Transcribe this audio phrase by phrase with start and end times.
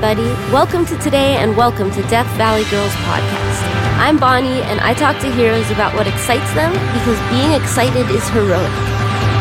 [0.00, 0.30] everybody.
[0.52, 3.58] Welcome to today and welcome to Death Valley Girls Podcast.
[3.98, 8.22] I'm Bonnie and I talk to heroes about what excites them because being excited is
[8.28, 8.70] heroic.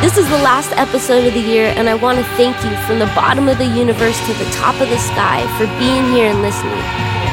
[0.02, 2.98] This is the last episode of the year and I want to thank you from
[2.98, 6.42] the bottom of the universe to the top of the sky for being here and
[6.42, 6.82] listening.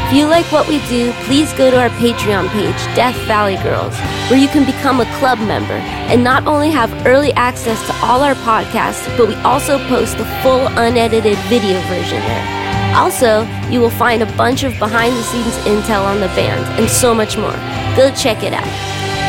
[0.05, 3.97] If you like what we do, please go to our Patreon page, Death Valley Girls,
[4.29, 5.81] where you can become a club member
[6.13, 10.29] and not only have early access to all our podcasts, but we also post the
[10.43, 12.64] full unedited video version there.
[12.95, 16.89] Also, you will find a bunch of behind the scenes intel on the band and
[16.89, 17.53] so much more.
[17.97, 18.65] Go check it out.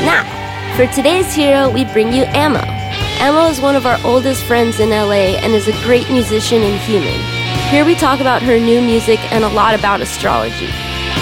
[0.05, 0.23] Now,
[0.77, 2.61] for today's hero, we bring you Ammo.
[3.19, 6.79] Ammo is one of our oldest friends in LA and is a great musician and
[6.81, 7.19] human.
[7.71, 10.69] Here we talk about her new music and a lot about astrology.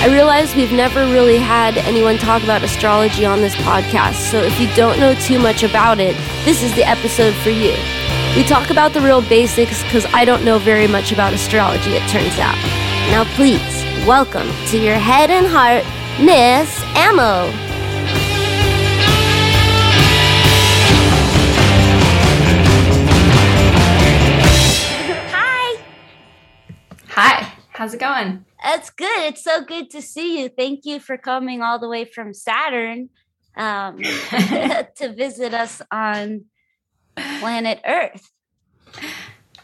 [0.03, 4.59] I realize we've never really had anyone talk about astrology on this podcast, so if
[4.59, 7.73] you don't know too much about it, this is the episode for you.
[8.35, 12.09] We talk about the real basics because I don't know very much about astrology, it
[12.09, 12.57] turns out.
[13.11, 13.61] Now, please,
[14.07, 15.83] welcome to your head and heart,
[16.19, 17.51] Miss Ammo.
[25.29, 25.83] Hi.
[27.09, 28.43] Hi, how's it going?
[28.65, 29.25] It's good.
[29.25, 30.49] It's so good to see you.
[30.49, 33.09] Thank you for coming all the way from Saturn
[33.55, 36.45] um, to visit us on
[37.15, 38.31] planet Earth.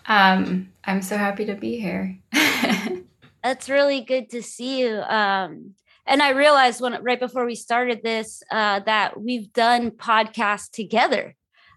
[0.05, 2.17] Um, I'm so happy to be here.
[3.43, 5.01] That's really good to see you.
[5.01, 5.75] Um,
[6.05, 11.35] and I realized when right before we started this uh, that we've done podcasts together.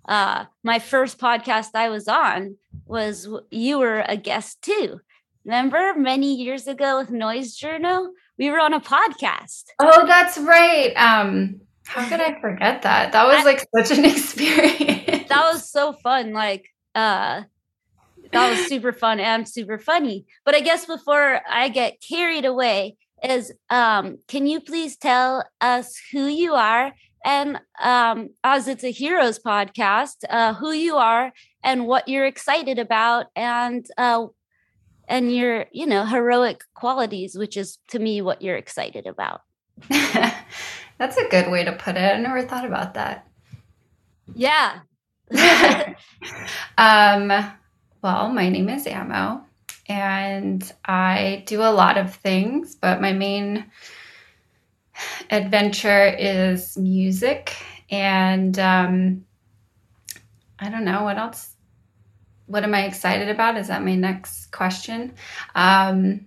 [0.09, 5.01] Uh, my first podcast I was on was you were a guest too.
[5.45, 8.13] Remember many years ago with Noise Journal?
[8.39, 9.65] We were on a podcast.
[9.79, 10.93] oh, that's right.
[10.97, 13.13] Um, how could I forget that?
[13.13, 15.22] That was like such an experience.
[15.33, 16.33] That was so fun.
[16.33, 17.43] Like, uh,
[18.33, 20.27] that was super fun and super funny.
[20.45, 25.97] But I guess before I get carried away, is um, can you please tell us
[26.11, 26.93] who you are
[27.25, 32.79] and um, as it's a heroes podcast, uh, who you are and what you're excited
[32.79, 34.27] about and uh,
[35.09, 39.43] and your you know heroic qualities, which is to me what you're excited about.
[39.89, 42.01] that's a good way to put it.
[42.01, 43.29] I never thought about that.
[44.35, 44.81] Yeah.
[46.79, 47.29] um,
[48.03, 49.45] well, my name is Ammo,
[49.89, 53.71] and I do a lot of things, but my main
[55.31, 57.57] adventure is music.
[57.91, 59.25] And um,
[60.59, 61.57] I don't know what else.
[62.47, 63.57] What am I excited about?
[63.57, 65.15] Is that my next question?
[65.55, 66.27] Um,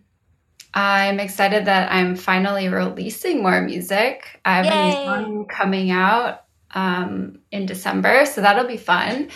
[0.73, 4.41] I'm excited that I'm finally releasing more music.
[4.43, 4.71] I have Yay.
[4.71, 6.44] a new song coming out
[6.75, 9.29] um, in December, so that'll be fun.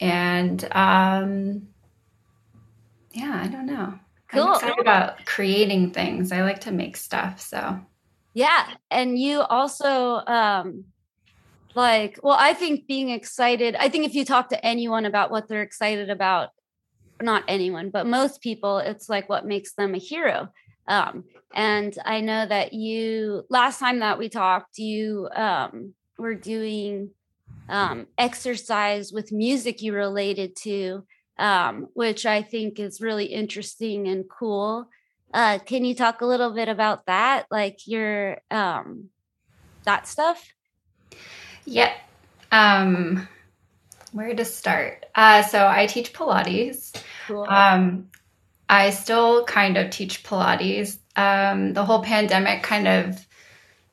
[0.00, 1.68] And um,
[3.12, 3.98] yeah, I don't know.
[4.30, 4.42] Cool.
[4.42, 6.32] I'm excited about creating things.
[6.32, 7.80] I like to make stuff, so
[8.34, 10.84] Yeah, and you also um
[11.74, 15.48] like well I think being excited I think if you talk to anyone about what
[15.48, 16.48] they're excited about
[17.22, 20.48] not anyone but most people it's like what makes them a hero.
[20.88, 21.24] Um
[21.54, 27.10] and I know that you last time that we talked you um were doing
[27.68, 31.04] um exercise with music you related to
[31.38, 34.88] um which I think is really interesting and cool
[35.34, 39.10] uh can you talk a little bit about that like your um
[39.84, 40.42] that stuff
[41.64, 41.92] Yeah.
[42.52, 43.28] Um,
[44.12, 45.06] where to start?
[45.14, 47.00] Uh, so I teach Pilates.
[47.26, 48.08] cool Um,
[48.68, 50.98] I still kind of teach Pilates.
[51.16, 53.26] Um, the whole pandemic kind of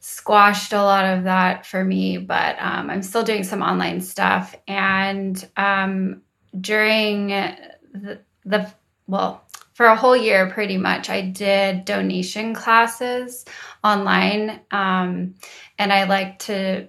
[0.09, 4.56] squashed a lot of that for me, but um, I'm still doing some online stuff.
[4.66, 6.22] And um,
[6.62, 8.72] during the, the,
[9.07, 13.44] well, for a whole year, pretty much, I did donation classes
[13.84, 14.62] online.
[14.72, 15.35] Um,
[15.78, 16.87] and I like to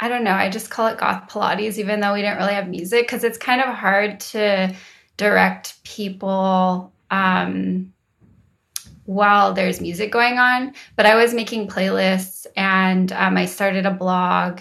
[0.00, 0.32] I don't know.
[0.32, 3.38] I just call it goth Pilates, even though we didn't really have music, because it's
[3.38, 4.74] kind of hard to
[5.16, 7.93] direct people um,
[9.06, 10.74] while there's music going on.
[10.96, 14.60] But I was making playlists and um, I started a blog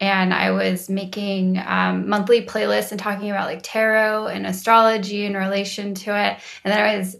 [0.00, 5.34] and I was making um, monthly playlists and talking about like tarot and astrology in
[5.34, 6.38] relation to it.
[6.64, 7.16] And then I was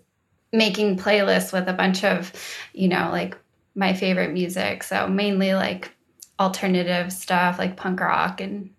[0.52, 2.32] making playlists with a bunch of,
[2.72, 3.38] you know, like
[3.74, 4.82] my favorite music.
[4.82, 5.92] So mainly like
[6.40, 8.70] alternative stuff like punk rock and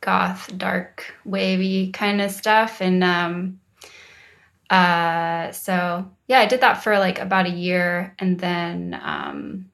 [0.00, 2.80] goth, dark, wavy kind of stuff.
[2.80, 3.60] And um,
[4.72, 8.14] uh, so, yeah, I did that for like about a year.
[8.18, 9.70] And then um,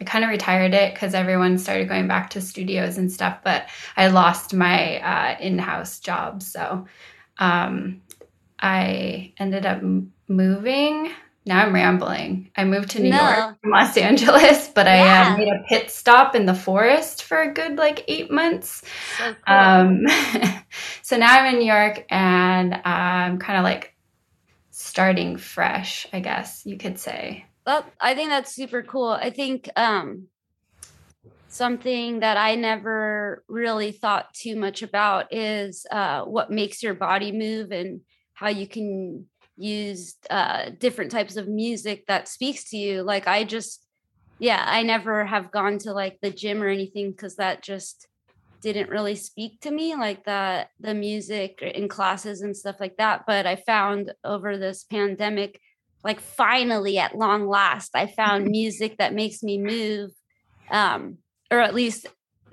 [0.00, 3.38] I kind of retired it because everyone started going back to studios and stuff.
[3.42, 6.42] But I lost my uh, in house job.
[6.42, 6.86] So
[7.38, 8.02] um,
[8.60, 11.10] I ended up m- moving
[11.46, 12.50] now I'm rambling.
[12.56, 13.22] I moved to New no.
[13.22, 15.28] York from Los Angeles, but yeah.
[15.28, 18.82] I uh, made a pit stop in the forest for a good like eight months.
[19.16, 19.56] So, cool.
[19.56, 20.02] um,
[21.02, 23.94] so now I'm in New York and I'm kind of like
[24.78, 27.46] starting fresh, I guess you could say.
[27.66, 29.08] Well, I think that's super cool.
[29.08, 30.26] I think um,
[31.48, 37.32] something that I never really thought too much about is uh, what makes your body
[37.32, 38.02] move and
[38.34, 39.24] how you can
[39.56, 43.02] use uh, different types of music that speaks to you.
[43.02, 43.82] Like I just,
[44.38, 48.06] yeah, I never have gone to like the gym or anything because that just
[48.60, 53.24] didn't really speak to me like that the music in classes and stuff like that
[53.26, 55.60] but i found over this pandemic
[56.04, 60.10] like finally at long last i found music that makes me move
[60.70, 61.18] um
[61.50, 62.06] or at least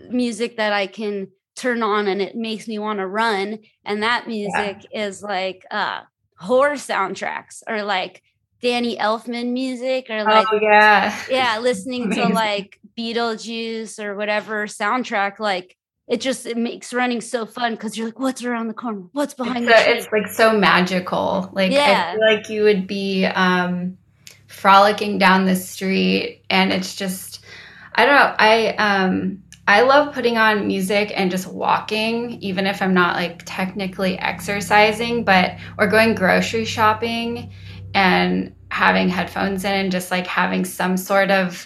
[0.10, 4.28] music that i can turn on and it makes me want to run and that
[4.28, 5.06] music yeah.
[5.06, 6.02] is like uh
[6.38, 8.22] horror soundtracks or like
[8.62, 15.38] Danny Elfman music or like oh, yeah yeah listening to like Beetlejuice or whatever soundtrack
[15.38, 15.76] like
[16.08, 19.04] it just it makes running so fun because you're like what's around the corner?
[19.14, 21.50] What's behind it's, the it's like so magical.
[21.54, 22.12] Like yeah.
[22.12, 23.98] I feel like you would be um
[24.48, 27.44] frolicking down the street and it's just
[27.96, 32.82] I don't know I um I love putting on music and just walking, even if
[32.82, 37.54] I'm not like technically exercising, but or going grocery shopping
[37.94, 41.66] and having headphones in and just like having some sort of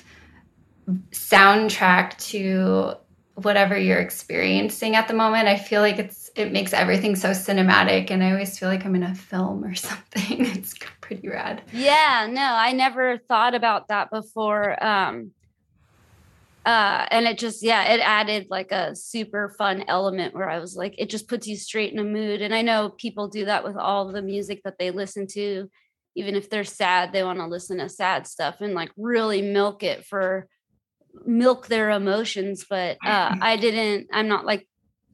[1.11, 2.93] soundtrack to
[3.37, 5.47] whatever you're experiencing at the moment.
[5.47, 8.95] I feel like it's it makes everything so cinematic and I always feel like I'm
[8.95, 10.45] in a film or something.
[10.45, 11.61] it's pretty rad.
[11.71, 14.83] Yeah, no, I never thought about that before.
[14.83, 15.31] Um
[16.65, 20.75] uh, and it just yeah it added like a super fun element where i was
[20.75, 23.63] like it just puts you straight in a mood and i know people do that
[23.63, 25.69] with all the music that they listen to
[26.15, 29.81] even if they're sad they want to listen to sad stuff and like really milk
[29.81, 30.49] it for
[31.25, 34.67] milk their emotions but uh, i didn't i'm not like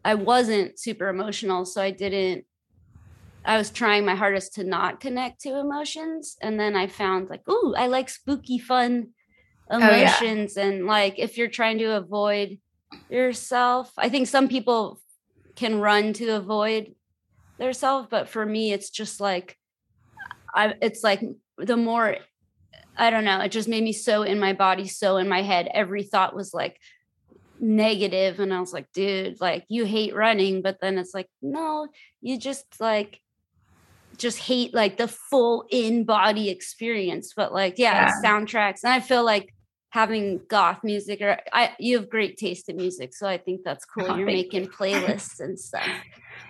[0.03, 2.45] i wasn't super emotional so i didn't
[3.45, 7.41] i was trying my hardest to not connect to emotions and then i found like
[7.47, 9.07] oh i like spooky fun
[9.69, 10.67] emotions oh, yeah.
[10.67, 12.59] and like if you're trying to avoid
[13.09, 14.99] yourself i think some people
[15.55, 16.93] can run to avoid
[17.57, 19.57] their self but for me it's just like
[20.53, 21.21] i it's like
[21.57, 22.17] the more
[22.97, 25.67] i don't know it just made me so in my body so in my head
[25.73, 26.79] every thought was like
[27.59, 31.87] negative and i was like dude like you hate running but then it's like no
[32.21, 33.19] you just like
[34.17, 38.11] just hate like the full in body experience but like yeah, yeah.
[38.23, 39.53] soundtracks and i feel like
[39.93, 43.85] having goth music or I you have great taste in music so I think that's
[43.85, 44.69] cool oh, you're making you.
[44.79, 45.87] playlists and stuff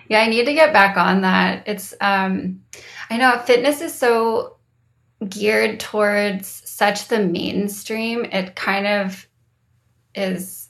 [0.07, 2.61] yeah I need to get back on that it's um
[3.09, 4.59] I know fitness is so
[5.29, 9.27] geared towards such the mainstream it kind of
[10.15, 10.69] is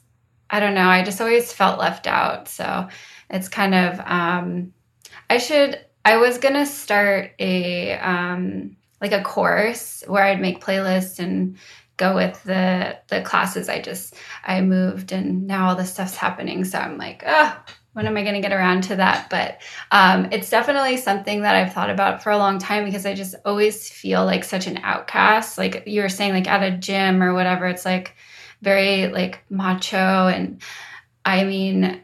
[0.50, 2.48] I don't know I just always felt left out.
[2.48, 2.88] So
[3.30, 4.72] it's kind of um
[5.30, 10.64] I should I was going to start a um like a course where I'd make
[10.64, 11.56] playlists and
[11.96, 13.68] go with the the classes.
[13.68, 14.14] I just
[14.44, 16.64] i moved and now all this stuff's happening.
[16.64, 17.56] So i'm like oh
[17.94, 19.30] when am i going to get around to that?
[19.30, 19.60] But
[19.90, 23.34] um, it's definitely something that i've thought about for a long time because i just
[23.44, 25.56] always feel like such an outcast.
[25.56, 28.14] Like you were saying like at a gym or whatever it's like
[28.62, 30.62] very like macho and
[31.24, 32.02] i mean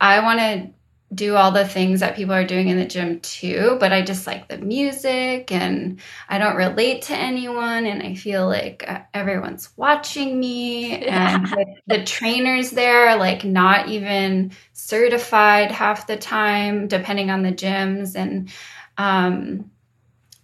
[0.00, 0.70] i want to
[1.14, 4.26] do all the things that people are doing in the gym too, but I just
[4.26, 9.70] like the music and I don't relate to anyone and I feel like uh, everyone's
[9.76, 11.36] watching me yeah.
[11.36, 17.42] and the, the trainers there are like not even certified half the time depending on
[17.42, 18.50] the gyms and
[18.98, 19.70] um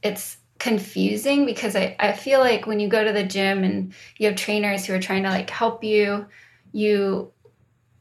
[0.03, 4.29] it's confusing because I, I feel like when you go to the gym and you
[4.29, 6.27] have trainers who are trying to like help you,
[6.71, 7.33] you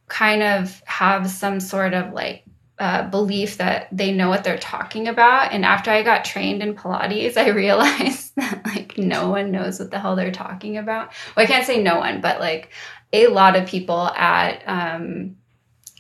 [0.08, 2.44] kind of have some sort of like
[2.82, 5.52] uh, belief that they know what they're talking about.
[5.52, 9.92] And after I got trained in Pilates, I realized that like no one knows what
[9.92, 11.14] the hell they're talking about.
[11.38, 12.72] Well, I can't say no one, but like
[13.14, 15.38] a lot of people at um,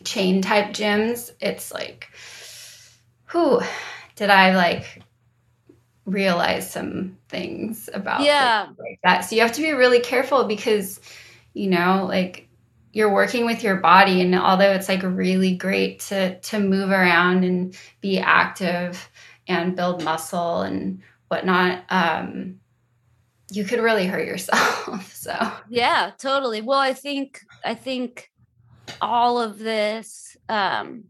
[0.03, 2.09] chain type gyms, it's like,
[3.25, 3.61] who
[4.15, 5.03] did I like
[6.05, 9.21] realize some things about yeah like that?
[9.21, 10.99] So you have to be really careful because,
[11.53, 12.47] you know, like
[12.93, 17.43] you're working with your body and although it's like really great to to move around
[17.43, 19.09] and be active
[19.47, 22.59] and build muscle and whatnot um
[23.49, 25.51] you could really hurt yourself so.
[25.69, 26.61] Yeah totally.
[26.61, 28.29] Well i think i think
[28.99, 31.05] all of this um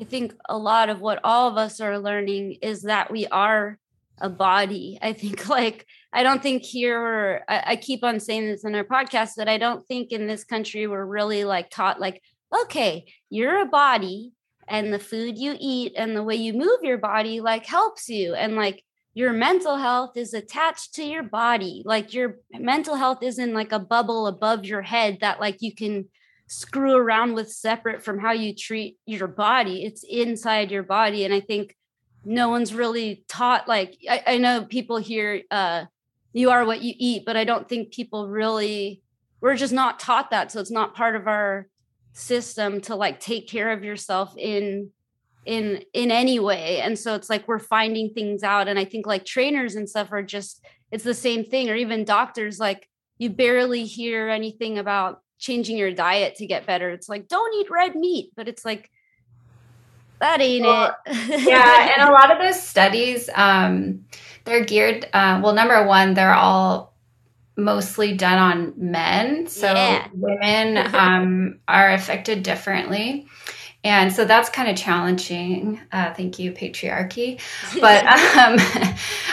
[0.00, 3.78] i think a lot of what all of us are learning is that we are
[4.20, 4.98] a body.
[5.00, 9.34] I think like I don't think here, I, keep on saying this in our podcast,
[9.36, 12.20] that I don't think in this country we're really like taught, like,
[12.62, 14.32] okay, you're a body
[14.66, 18.34] and the food you eat and the way you move your body like helps you.
[18.34, 18.82] And like,
[19.14, 21.82] your mental health is attached to your body.
[21.84, 26.08] Like your mental health isn't like a bubble above your head that like you can
[26.46, 29.84] screw around with separate from how you treat your body.
[29.84, 31.24] It's inside your body.
[31.24, 31.76] And I think
[32.24, 35.86] no one's really taught like I, I know people here uh
[36.32, 39.02] you are what you eat, but I don't think people really
[39.40, 40.52] we're just not taught that.
[40.52, 41.66] So it's not part of our
[42.12, 44.90] system to like take care of yourself in
[45.46, 46.80] in in any way.
[46.80, 48.68] And so it's like we're finding things out.
[48.68, 51.70] And i think like trainers and stuff are just it's the same thing.
[51.70, 56.90] Or even doctors like you barely hear anything about changing your diet to get better.
[56.90, 58.32] It's like don't eat red meat.
[58.36, 58.90] But it's like
[60.20, 64.04] that ain't well, it yeah and a lot of those studies um
[64.44, 66.94] they're geared uh, well number one they're all
[67.56, 70.08] mostly done on men so yeah.
[70.14, 73.26] women um are affected differently
[73.82, 75.80] and so that's kind of challenging.
[75.90, 77.40] Uh, thank you, patriarchy.
[77.80, 78.04] But
[78.36, 78.58] um,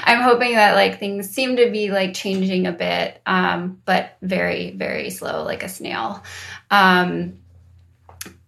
[0.03, 4.71] I'm hoping that like things seem to be like changing a bit, um, but very,
[4.71, 6.23] very slow, like a snail.
[6.71, 7.39] Um,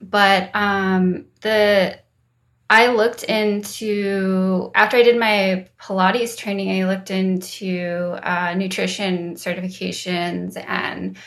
[0.01, 1.99] but um, the
[2.69, 10.55] I looked into after I did my Pilates training, I looked into uh, nutrition certifications
[10.67, 11.17] and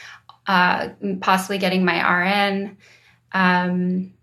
[0.46, 2.76] uh, possibly getting my RN.
[3.32, 4.14] Um,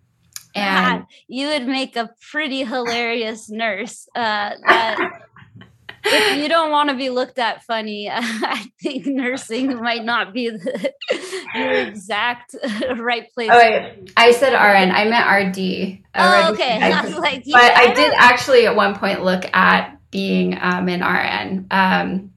[0.55, 4.07] and you would make a pretty hilarious nurse.
[4.15, 5.28] Uh, that,
[6.03, 10.50] if you don't want to be looked at funny, I think nursing might not be
[10.50, 10.94] the,
[11.56, 12.56] your exact
[12.98, 13.50] right place.
[13.51, 14.12] Oh, wait.
[14.18, 14.91] I said RN.
[14.91, 16.03] I meant RD.
[16.15, 16.82] Oh, okay.
[16.82, 20.88] I was like, but I, I did actually at one point look at being um,
[20.89, 21.68] an RN.
[21.72, 22.28] Um,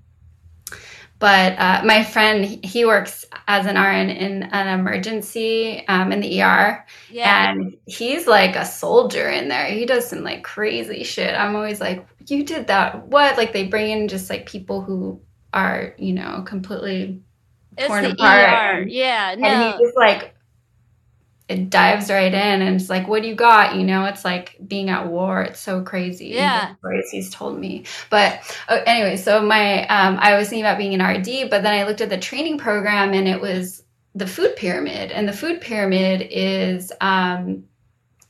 [1.22, 6.42] but uh, my friend, he works as an RN in an emergency um, in the
[6.42, 6.84] ER.
[7.12, 7.52] Yeah.
[7.52, 9.66] And he's like a soldier in there.
[9.66, 11.32] He does some like crazy shit.
[11.32, 13.06] I'm always like, you did that.
[13.06, 13.36] What?
[13.36, 15.20] Like they bring in just like people who
[15.54, 17.22] are, you know, completely
[17.78, 18.80] it's torn apart.
[18.80, 18.82] ER.
[18.88, 19.36] Yeah.
[19.38, 19.46] No.
[19.46, 20.34] And he's like
[21.52, 23.76] it dives right in and it's like what do you got?
[23.76, 25.42] You know it's like being at war.
[25.42, 26.28] It's so crazy.
[26.28, 26.74] Yeah.
[26.76, 27.84] stories he's told me.
[28.10, 31.74] But uh, anyway so my um, i was thinking about being an rd but then
[31.74, 33.82] i looked at the training program and it was
[34.14, 35.10] the food pyramid.
[35.10, 37.64] And the food pyramid is um,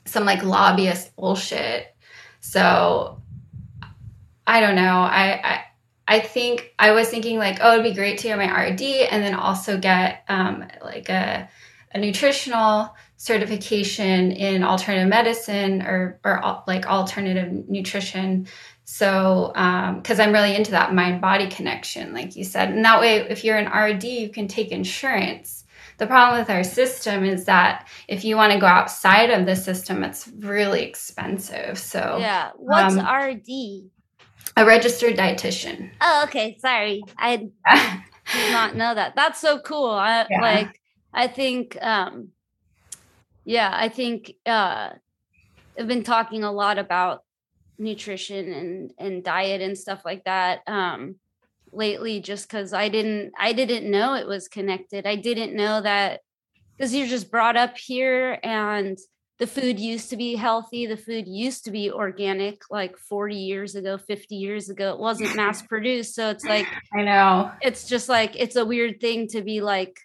[0.05, 1.87] some like lobbyist bullshit.
[2.39, 3.21] So
[4.45, 4.99] i don't know.
[4.99, 5.63] I, I
[6.05, 9.23] I think I was thinking like, oh, it'd be great to get my RD and
[9.23, 11.49] then also get um, like a,
[11.93, 18.45] a nutritional certification in alternative medicine or or like alternative nutrition.
[18.83, 19.53] So
[19.95, 22.71] because um, i'm really into that mind body connection like you said.
[22.71, 25.63] And that way if you're an rd you can take insurance.
[25.99, 29.55] The problem with our system is that if you want to go outside of the
[29.55, 31.77] system it's really expensive.
[31.79, 32.51] So yeah.
[32.57, 33.47] What's um, rd
[34.57, 35.91] a registered dietitian.
[36.01, 36.57] Oh okay.
[36.59, 37.01] Sorry.
[37.17, 37.37] I
[38.33, 39.15] did not know that.
[39.15, 39.91] That's so cool.
[39.91, 40.41] I, yeah.
[40.41, 40.81] like
[41.15, 42.32] i think um
[43.45, 44.89] yeah, I think uh,
[45.77, 47.23] I've been talking a lot about
[47.77, 51.15] nutrition and and diet and stuff like that um,
[51.71, 55.05] lately, just because I didn't I didn't know it was connected.
[55.05, 56.21] I didn't know that
[56.77, 58.97] because you're just brought up here and
[59.39, 63.75] the food used to be healthy the food used to be organic like 40 years
[63.75, 68.09] ago 50 years ago it wasn't mass produced so it's like i know it's just
[68.09, 69.97] like it's a weird thing to be like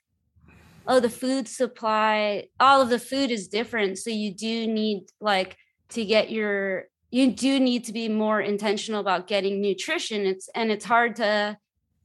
[0.89, 3.99] oh the food supply all of the food is different.
[3.99, 5.57] So you do need like
[5.91, 10.27] to get your you do need to be more intentional about getting nutrition.
[10.27, 11.59] It's and it's hard to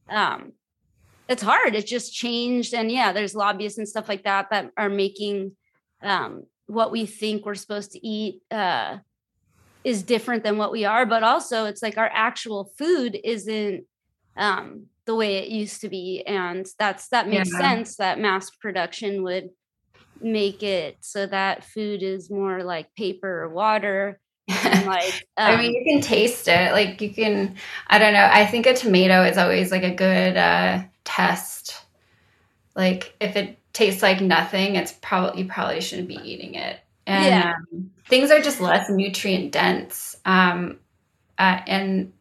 [0.08, 0.52] um
[1.28, 1.74] it's hard.
[1.74, 2.74] It just changed.
[2.74, 5.56] And yeah there's lobbyists and stuff like that that are making
[6.02, 8.98] um what we think we're supposed to eat uh
[9.82, 11.06] is different than what we are.
[11.06, 13.84] But also it's like our actual food isn't
[14.36, 17.58] um the way it used to be and that's that makes yeah.
[17.58, 19.50] sense that mass production would
[20.20, 25.70] make it so that food is more like paper or water like um, i mean
[25.70, 27.54] um you can taste it like you can
[27.88, 31.82] i don't know i think a tomato is always like a good uh test
[32.76, 37.26] like if it tastes like nothing it's probably you probably shouldn't be eating it and
[37.26, 37.54] yeah.
[37.72, 40.78] um, things are just less nutrient dense um
[41.38, 42.12] uh, and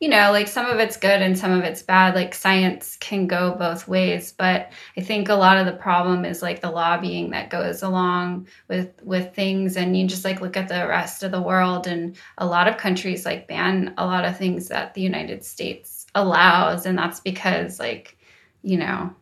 [0.00, 2.14] you know, like some of it's good and some of it's bad.
[2.14, 6.42] Like science can go both ways, but I think a lot of the problem is
[6.42, 9.76] like the lobbying that goes along with with things.
[9.76, 12.76] And you just like look at the rest of the world and a lot of
[12.76, 16.86] countries like ban a lot of things that the United States allows.
[16.86, 18.16] And that's because like
[18.62, 19.14] you know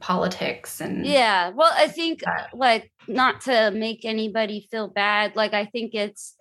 [0.00, 1.50] politics and yeah.
[1.50, 6.34] Well i think like not to make anybody feel bad like i think it's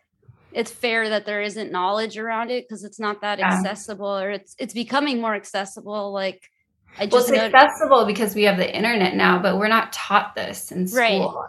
[0.53, 4.55] it's fair that there isn't knowledge around it because it's not that accessible or it's
[4.59, 6.49] it's becoming more accessible like
[6.97, 10.35] I just well, it's accessible because we have the internet now, but we're not taught
[10.35, 10.99] this in school.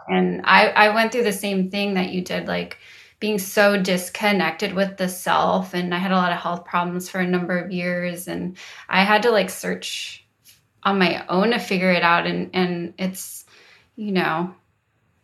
[0.09, 0.17] Right.
[0.17, 2.79] And I, I went through the same thing that you did, like
[3.19, 5.73] being so disconnected with the self.
[5.75, 8.27] And I had a lot of health problems for a number of years.
[8.27, 8.57] And
[8.89, 10.25] I had to like search
[10.81, 12.25] on my own to figure it out.
[12.25, 13.45] And, and it's,
[13.95, 14.55] you know,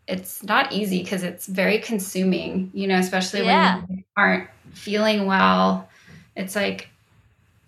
[0.08, 3.82] it's not easy because it's very consuming, you know, especially yeah.
[3.82, 5.88] when you aren't feeling well.
[6.36, 6.90] It's like,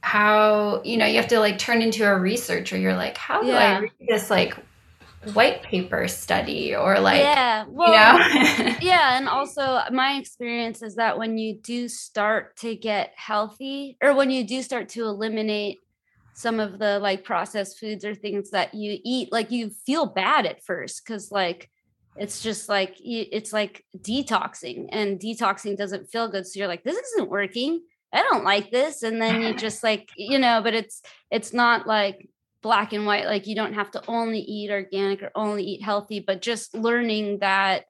[0.03, 3.47] how you know you have to like turn into a researcher you're like how do
[3.47, 3.77] yeah.
[3.77, 4.53] i read this like
[5.31, 10.95] white paper study or like yeah well, you know yeah and also my experience is
[10.95, 15.79] that when you do start to get healthy or when you do start to eliminate
[16.33, 20.45] some of the like processed foods or things that you eat like you feel bad
[20.45, 21.69] at first because like
[22.15, 26.97] it's just like it's like detoxing and detoxing doesn't feel good so you're like this
[26.97, 27.81] isn't working
[28.13, 29.03] I don't like this.
[29.03, 31.01] And then you just like, you know, but it's
[31.31, 32.29] it's not like
[32.61, 36.19] black and white, like you don't have to only eat organic or only eat healthy,
[36.19, 37.85] but just learning that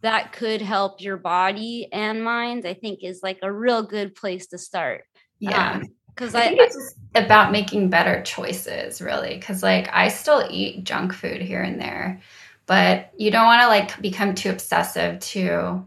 [0.00, 4.48] that could help your body and mind, I think is like a real good place
[4.48, 5.04] to start.
[5.38, 5.82] Yeah.
[6.08, 9.36] because um, I, I think it's about making better choices, really.
[9.36, 12.20] Because like I still eat junk food here and there,
[12.66, 15.84] but you don't want to like become too obsessive too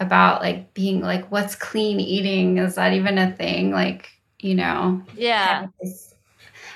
[0.00, 2.58] about like being like what's clean eating?
[2.58, 3.70] Is that even a thing?
[3.70, 4.10] Like
[4.40, 5.68] you know yeah.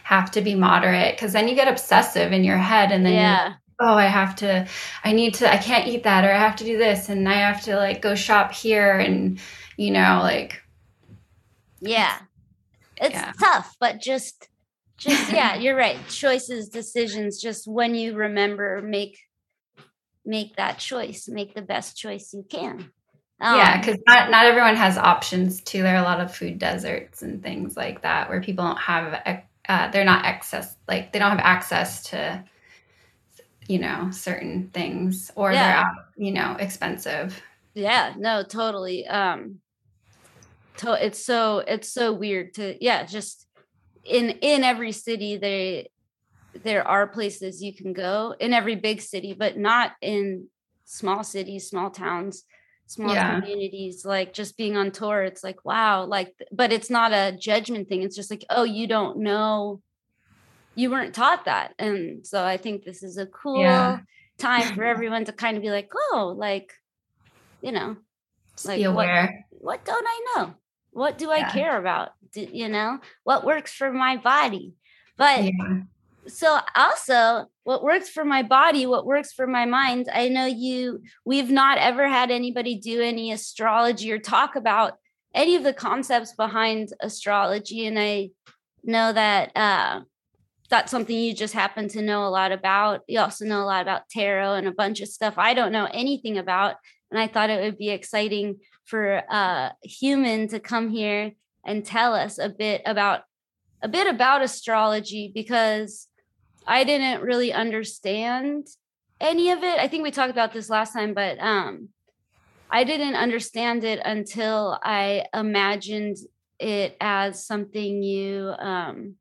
[0.04, 3.54] have to be moderate because then you get obsessive in your head and then yeah.
[3.80, 4.64] oh i have to
[5.02, 7.34] i need to i can't eat that or i have to do this and i
[7.34, 9.40] have to like go shop here and
[9.76, 10.62] you know like
[11.80, 12.18] yeah.
[12.98, 13.32] It's yeah.
[13.38, 14.48] tough but just
[14.96, 15.98] just yeah you're right.
[16.08, 19.18] Choices decisions just when you remember make
[20.26, 22.90] make that choice make the best choice you can
[23.38, 25.82] um, yeah, because not not everyone has options too.
[25.82, 29.42] There are a lot of food deserts and things like that where people don't have
[29.68, 32.42] uh, they're not access like they don't have access to
[33.68, 35.84] you know certain things or yeah.
[36.16, 37.40] they're you know expensive.
[37.74, 39.06] Yeah, no, totally.
[39.06, 39.60] Um,
[40.78, 43.46] to- it's so it's so weird to yeah just
[44.04, 45.90] in in every city they
[46.62, 50.46] there are places you can go in every big city but not in
[50.84, 52.44] small cities small towns
[52.86, 53.40] small yeah.
[53.40, 57.88] communities like just being on tour it's like wow like but it's not a judgment
[57.88, 59.80] thing it's just like oh you don't know
[60.76, 63.98] you weren't taught that and so i think this is a cool yeah.
[64.38, 66.72] time for everyone to kind of be like oh like
[67.60, 67.96] you know
[68.56, 69.44] just like be aware.
[69.50, 70.54] what, what don't i know?
[70.92, 72.10] What do i care about?
[72.32, 73.00] Do, you know?
[73.22, 74.74] What works for my body?
[75.16, 75.50] But
[76.28, 81.02] so also what works for my body what works for my mind i know you
[81.24, 84.94] we've not ever had anybody do any astrology or talk about
[85.34, 88.28] any of the concepts behind astrology and i
[88.86, 90.00] know that uh,
[90.70, 93.02] that's something you just happen to know a lot about.
[93.06, 95.88] You also know a lot about tarot and a bunch of stuff i don't know
[95.92, 96.76] anything about
[97.10, 101.32] and i thought it would be exciting for a uh, human to come here
[101.64, 103.22] and tell us a bit about
[103.82, 106.08] a bit about astrology because
[106.66, 108.66] I didn't really understand
[109.20, 109.78] any of it.
[109.78, 111.88] I think we talked about this last time, but um,
[112.70, 116.16] I didn't understand it until I imagined
[116.58, 119.14] it as something you um,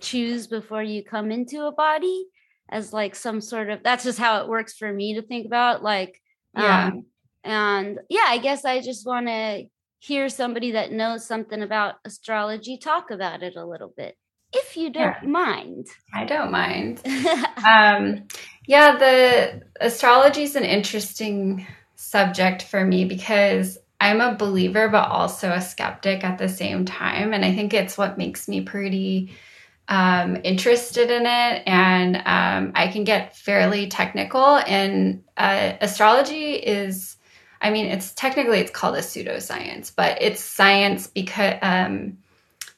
[0.00, 2.26] choose before you come into a body,
[2.70, 3.82] as like some sort of.
[3.82, 5.82] That's just how it works for me to think about.
[5.82, 6.20] Like,
[6.56, 7.06] yeah, um,
[7.44, 9.64] and yeah, I guess I just want to
[9.98, 14.16] hear somebody that knows something about astrology talk about it a little bit
[14.52, 15.28] if you don't yeah.
[15.28, 15.86] mind.
[16.12, 17.00] I don't mind.
[17.66, 18.24] um,
[18.66, 25.50] yeah, the astrology is an interesting subject for me because I'm a believer, but also
[25.50, 27.32] a skeptic at the same time.
[27.32, 29.34] And I think it's what makes me pretty
[29.88, 31.62] um, interested in it.
[31.66, 34.56] And um, I can get fairly technical.
[34.56, 37.16] And uh, astrology is,
[37.60, 42.18] I mean, it's technically it's called a pseudoscience, but it's science because um,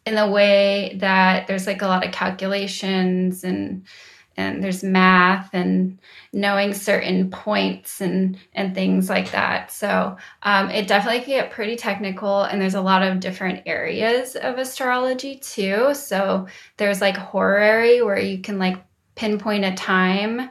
[0.09, 3.87] in the way that there's like a lot of calculations and
[4.37, 5.99] and there's math and
[6.33, 9.71] knowing certain points and and things like that.
[9.71, 14.37] So um, it definitely can get pretty technical and there's a lot of different areas
[14.37, 15.93] of astrology too.
[15.95, 16.47] So
[16.79, 18.83] there's like horary where you can like
[19.15, 20.49] pinpoint a time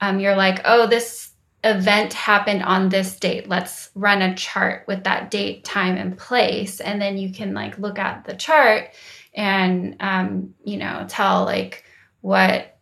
[0.00, 1.30] um, you're like oh this
[1.76, 3.48] event happened on this date.
[3.48, 6.80] Let's run a chart with that date, time, and place.
[6.80, 8.90] And then you can like look at the chart
[9.38, 11.84] and um, you know tell like
[12.20, 12.76] what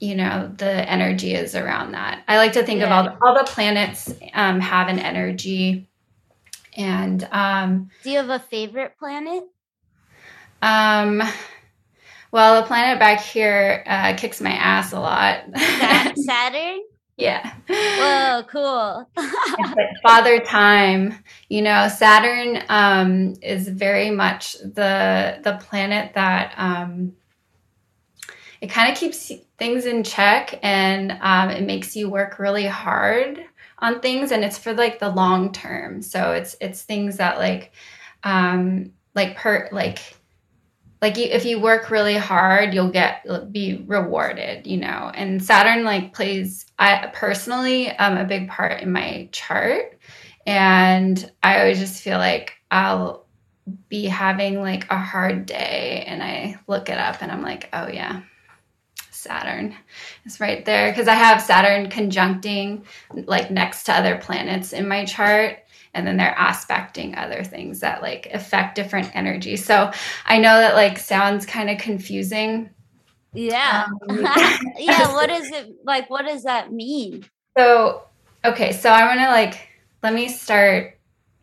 [0.00, 2.86] you know the energy is around that i like to think yeah.
[2.86, 5.88] of all the, all the planets um, have an energy
[6.76, 9.44] and um, do you have a favorite planet
[10.62, 11.22] um
[12.32, 15.44] well the planet back here uh, kicks my ass a lot
[16.16, 16.80] saturn
[17.16, 17.54] yeah.
[17.68, 19.08] Whoa, cool.
[19.16, 21.14] like father time.
[21.48, 27.14] You know, Saturn um, is very much the the planet that um,
[28.60, 33.44] it kind of keeps things in check and um, it makes you work really hard
[33.78, 36.02] on things and it's for like the long term.
[36.02, 37.72] So it's it's things that like
[38.24, 40.16] um like per like
[41.04, 45.10] like you, if you work really hard you'll get be rewarded you know?
[45.14, 49.98] And saturn like plays i personally um, a big part in my chart.
[50.46, 53.26] And i always just feel like i'll
[53.90, 57.88] be having like a hard day and i look it up and i'm like oh
[57.88, 58.22] yeah
[59.10, 59.74] saturn
[60.24, 60.90] is right there.
[60.90, 62.84] Because i have saturn conjuncting
[63.26, 65.63] like next to other planets in my chart
[65.94, 69.64] and then they're aspecting other things that like affect different energies.
[69.64, 69.90] So
[70.26, 72.70] I know that like sounds kind of confusing.
[73.32, 73.86] Yeah.
[74.08, 74.18] Um,
[74.78, 75.12] yeah.
[75.12, 76.10] What is it like?
[76.10, 77.24] What does that mean?
[77.56, 78.02] So,
[78.44, 78.72] okay.
[78.72, 79.68] So I want to like,
[80.02, 80.98] let me start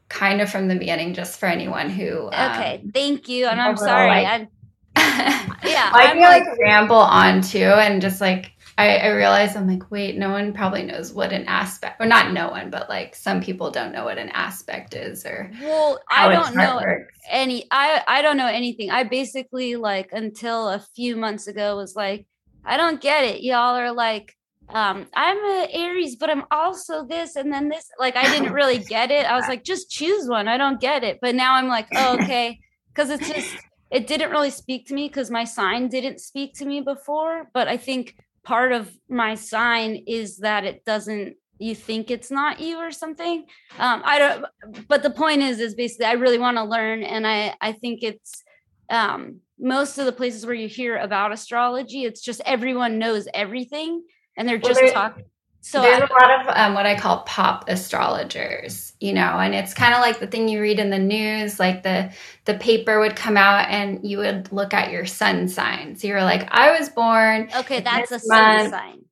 [0.09, 2.27] kind of from the beginning just for anyone who.
[2.27, 2.81] Okay.
[2.83, 3.47] Um, Thank you.
[3.47, 4.23] And I'm sorry.
[4.23, 4.47] Like,
[4.97, 5.91] yeah.
[5.93, 9.91] I can like, like ramble on too and just like I, I realized I'm like,
[9.91, 13.39] wait, no one probably knows what an aspect, or not no one, but like some
[13.39, 17.13] people don't know what an aspect is, or well, I don't know works.
[17.29, 17.67] any.
[17.69, 18.89] I I don't know anything.
[18.89, 22.25] I basically like until a few months ago was like,
[22.65, 23.43] I don't get it.
[23.43, 24.35] Y'all are like,
[24.69, 27.87] um, I'm a Aries, but I'm also this and then this.
[27.99, 29.27] Like I didn't really get it.
[29.27, 30.47] I was like, just choose one.
[30.47, 31.19] I don't get it.
[31.21, 32.59] But now I'm like, oh, okay,
[32.91, 33.55] because it's just
[33.91, 37.47] it didn't really speak to me because my sign didn't speak to me before.
[37.53, 42.59] But I think part of my sign is that it doesn't you think it's not
[42.59, 43.45] you or something.
[43.77, 44.45] Um i don't
[44.87, 48.03] but the point is is basically i really want to learn and i i think
[48.03, 48.43] it's
[48.89, 54.03] um most of the places where you hear about astrology it's just everyone knows everything
[54.37, 55.25] and they're just well, talking
[55.61, 59.75] so there's a lot of um, what I call pop astrologers, you know, and it's
[59.75, 62.11] kind of like the thing you read in the news, like the
[62.45, 65.95] the paper would come out and you would look at your sun sign.
[65.95, 67.49] So you're like, I was born.
[67.55, 69.05] Okay, that's a sun sign.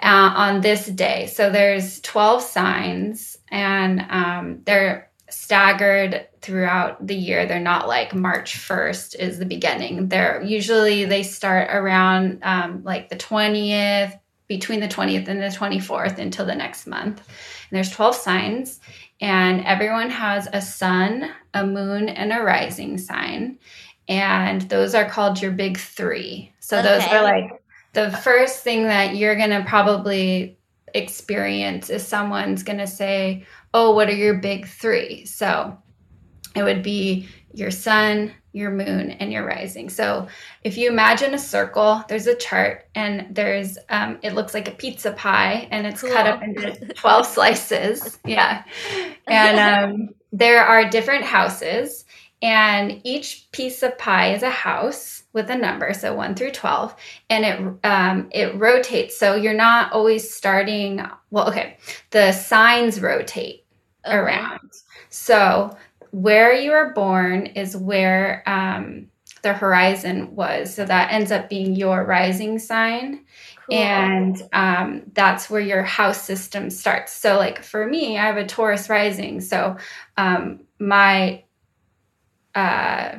[0.00, 1.26] Uh, on this day.
[1.26, 7.46] So there's 12 signs and um, they're staggered throughout the year.
[7.46, 10.08] They're not like March 1st is the beginning.
[10.08, 16.18] They're usually they start around um, like the 20th, between the 20th and the 24th
[16.18, 17.18] until the next month.
[17.18, 18.80] And there's 12 signs,
[19.20, 23.58] and everyone has a sun, a moon, and a rising sign.
[24.08, 26.52] And those are called your big three.
[26.60, 26.88] So okay.
[26.88, 30.58] those are like the first thing that you're going to probably
[30.94, 35.26] experience is someone's going to say, Oh, what are your big three?
[35.26, 35.76] So
[36.54, 39.90] it would be your sun, your moon, and your rising.
[39.90, 40.26] So
[40.64, 44.72] if you imagine a circle, there's a chart and there's, um, it looks like a
[44.72, 46.10] pizza pie and it's cool.
[46.10, 48.18] cut up into 12 slices.
[48.24, 48.64] Yeah.
[49.26, 52.06] And um, there are different houses
[52.42, 56.94] and each piece of pie is a house with a number so 1 through 12
[57.30, 61.78] and it um, it rotates so you're not always starting well okay
[62.10, 63.64] the signs rotate
[64.06, 64.16] okay.
[64.16, 64.70] around
[65.08, 65.74] so
[66.10, 69.08] where you were born is where um,
[69.42, 70.74] the horizon was.
[70.74, 73.24] So that ends up being your rising sign.
[73.68, 73.78] Cool.
[73.78, 77.12] And um, that's where your house system starts.
[77.12, 79.40] So, like for me, I have a Taurus rising.
[79.40, 79.76] So,
[80.16, 81.42] um, my
[82.54, 83.18] uh,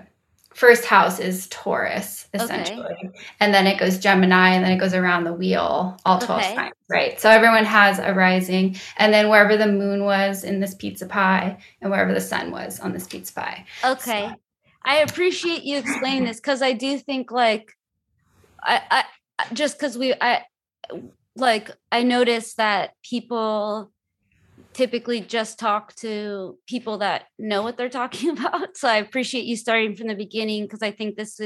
[0.57, 2.81] first house is Taurus, essentially.
[2.81, 3.11] Okay.
[3.39, 6.55] And then it goes Gemini, and then it goes around the wheel, all 12 okay.
[6.55, 7.21] signs, right?
[7.21, 8.75] So everyone has a rising.
[8.97, 12.79] And then wherever the moon was in this pizza pie, and wherever the sun was
[12.79, 13.65] on this pizza pie.
[13.85, 14.29] Okay.
[14.29, 14.35] So.
[14.81, 17.77] I appreciate you explaining this because I do think, like,
[18.59, 20.41] I, I just because we, I,
[21.35, 23.91] like, I noticed that people
[24.77, 28.77] typically just talk to people that know what they're talking about.
[28.77, 31.41] So I appreciate you starting from the beginning because I think this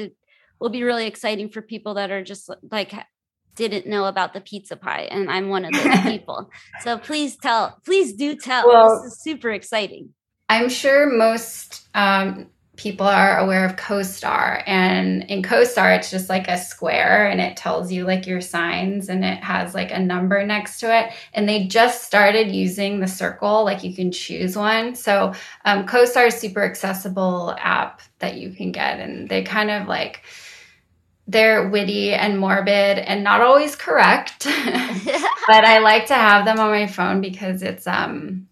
[0.60, 2.94] will be really exciting for people that are just like
[3.56, 6.50] didn't know about the pizza pie and I'm one of those people.
[6.82, 8.68] So please tell, please do tell.
[8.68, 10.14] Well, this is super exciting.
[10.50, 12.48] I'm sure most um,
[12.82, 14.64] people are aware of CoStar.
[14.66, 19.08] And in CoStar, it's just like a square and it tells you like your signs
[19.08, 21.14] and it has like a number next to it.
[21.36, 24.96] And they just started using the circle, like you can choose one.
[24.96, 29.00] So um, CoStar is super accessible app that you can get.
[29.00, 30.24] And they kind of like,
[31.28, 36.72] they're witty and morbid and not always correct but i like to have them on
[36.72, 38.48] my phone because it's um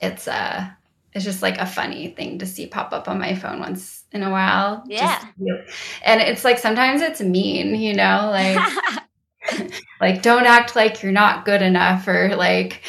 [0.00, 0.68] it's uh
[1.12, 4.22] it's just like a funny thing to see pop up on my phone once in
[4.22, 4.84] a while.
[4.86, 5.18] Yeah.
[5.38, 11.12] Just, and it's like sometimes it's mean, you know, like like don't act like you're
[11.12, 12.82] not good enough or like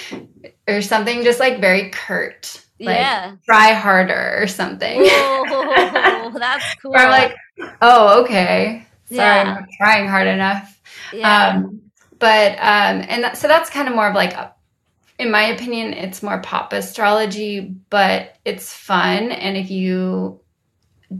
[0.68, 2.66] or something just like very curt.
[2.80, 3.36] Like yeah.
[3.46, 5.02] try harder or something.
[5.04, 6.96] Whoa, that's cool.
[6.96, 7.36] or like,
[7.82, 8.86] oh, okay.
[9.06, 9.42] Sorry, yeah.
[9.42, 10.82] I'm not trying hard enough.
[11.12, 11.48] Yeah.
[11.48, 11.82] Um,
[12.20, 14.54] but um, and that, so that's kind of more of like a
[15.20, 19.32] in my opinion, it's more pop astrology, but it's fun.
[19.32, 20.40] And if you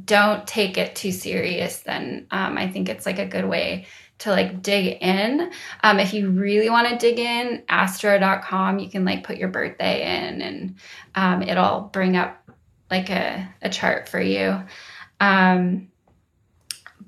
[0.06, 3.88] don't take it too serious, then um, I think it's like a good way
[4.20, 5.52] to like dig in.
[5.84, 10.28] Um, if you really want to dig in, astro.com, you can like put your birthday
[10.28, 10.76] in and
[11.16, 12.50] um, it'll bring up
[12.90, 14.62] like a, a chart for you.
[15.20, 15.90] Um,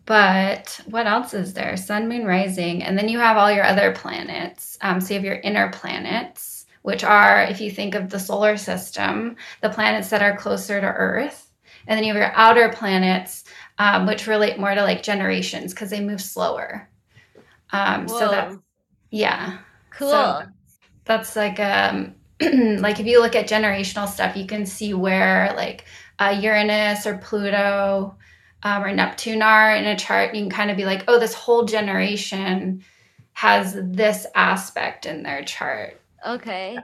[0.06, 1.78] but what else is there?
[1.78, 2.84] Sun, moon, rising.
[2.84, 4.78] And then you have all your other planets.
[4.82, 6.51] Um, so you have your inner planets
[6.82, 10.88] which are, if you think of the solar system, the planets that are closer to
[10.88, 11.52] Earth.
[11.88, 13.44] And then you have your outer planets,
[13.78, 16.90] um, which relate more to like generations because they move slower.
[17.72, 18.54] Um, so that,
[19.10, 19.60] yeah.
[19.92, 20.10] Cool.
[20.10, 20.44] So
[21.06, 25.86] that's like, um, like if you look at generational stuff, you can see where like
[26.20, 28.16] uh, Uranus or Pluto
[28.64, 30.36] um, or Neptune are in a chart.
[30.36, 32.84] You can kind of be like, oh, this whole generation
[33.34, 36.01] has this aspect in their chart.
[36.26, 36.78] Okay.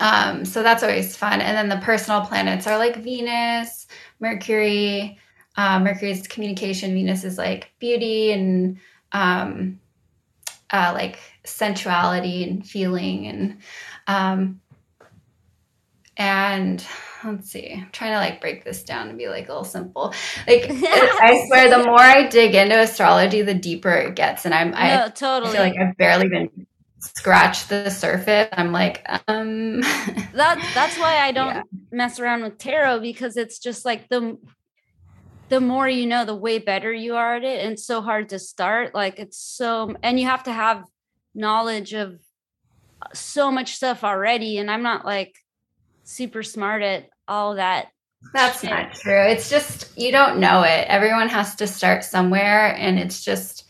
[0.00, 1.40] Um, so that's always fun.
[1.40, 3.86] And then the personal planets are like Venus,
[4.20, 5.18] Mercury.
[5.56, 6.94] Uh, Mercury is communication.
[6.94, 8.78] Venus is like beauty and
[9.12, 9.78] um,
[10.70, 13.58] uh, like sensuality and feeling and
[14.06, 14.60] um,
[16.16, 16.84] and
[17.24, 20.12] let's see i'm trying to like break this down and be like a little simple
[20.46, 24.72] like i swear the more i dig into astrology the deeper it gets and i'm
[24.72, 25.52] no, I, totally.
[25.52, 26.66] Feel like i've barely been
[27.02, 29.80] scratch the surface i'm like um
[30.34, 31.62] that that's why i don't yeah.
[31.90, 34.38] mess around with tarot because it's just like the
[35.48, 38.28] the more you know the way better you are at it and it's so hard
[38.28, 40.84] to start like it's so and you have to have
[41.34, 42.18] knowledge of
[43.12, 45.36] so much stuff already and i'm not like
[46.04, 47.88] super smart at all that
[48.32, 48.70] that's shit.
[48.70, 53.22] not true it's just you don't know it everyone has to start somewhere and it's
[53.22, 53.61] just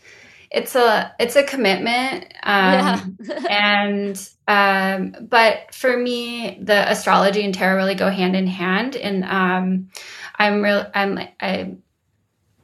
[0.53, 3.39] it's a it's a commitment um, yeah.
[3.49, 9.23] and um, but for me the astrology and tarot really go hand in hand and
[9.25, 9.89] um,
[10.37, 11.75] i'm real i'm i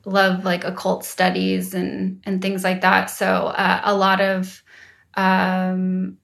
[0.05, 4.63] love like occult studies and and things like that so uh, a lot of
[5.15, 6.17] um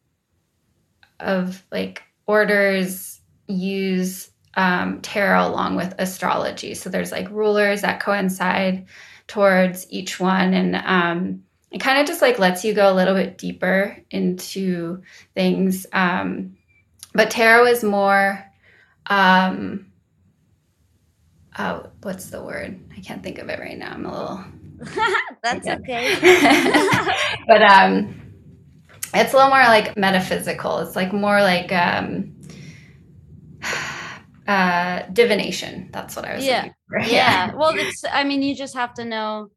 [1.20, 8.86] of like orders use um, tarot along with astrology so there's like rulers that coincide
[9.28, 11.42] towards each one and um
[11.76, 15.86] it kind of just like lets you go a little bit deeper into things.
[15.92, 16.56] Um,
[17.14, 18.46] but tarot is more,
[19.08, 19.88] um,
[21.60, 22.80] oh, what's the word?
[22.96, 23.92] I can't think of it right now.
[23.92, 24.46] I'm a little.
[25.44, 26.16] That's okay.
[27.48, 28.22] but um,
[29.14, 30.80] it's a little more like metaphysical.
[30.80, 32.38] It's like more like um,
[34.48, 35.90] uh, divination.
[35.92, 36.46] That's what I was.
[36.46, 36.70] Yeah.
[37.00, 37.06] yeah.
[37.08, 37.54] yeah.
[37.54, 38.06] Well, it's.
[38.10, 39.50] I mean, you just have to know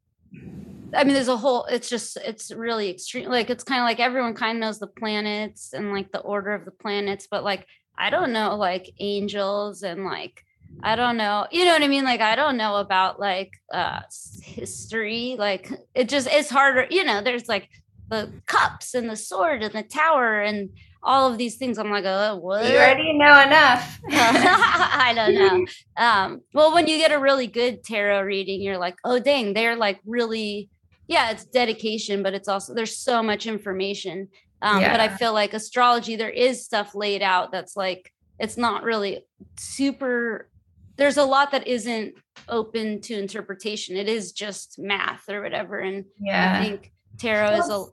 [0.93, 3.29] I mean, there's a whole, it's just, it's really extreme.
[3.29, 6.53] Like, it's kind of like everyone kind of knows the planets and like the order
[6.53, 7.65] of the planets, but like,
[7.97, 10.43] I don't know, like angels and like,
[10.81, 12.05] I don't know, you know what I mean?
[12.05, 14.01] Like, I don't know about like uh
[14.43, 15.35] history.
[15.37, 17.69] Like, it just, it's harder, you know, there's like
[18.09, 20.69] the cups and the sword and the tower and
[21.01, 21.77] all of these things.
[21.77, 22.65] I'm like, oh, what?
[22.65, 23.99] You already know enough.
[24.09, 25.65] I don't know.
[25.97, 29.75] Um, well, when you get a really good tarot reading, you're like, oh, dang, they're
[29.75, 30.69] like really
[31.09, 34.29] yeah, it's dedication, but it's also there's so much information.
[34.61, 34.91] Um, yeah.
[34.91, 39.25] But I feel like astrology, there is stuff laid out that's like it's not really
[39.57, 40.49] super.
[40.97, 42.13] There's a lot that isn't
[42.47, 43.97] open to interpretation.
[43.97, 45.79] It is just math or whatever.
[45.79, 47.85] And yeah, I think tarot is a.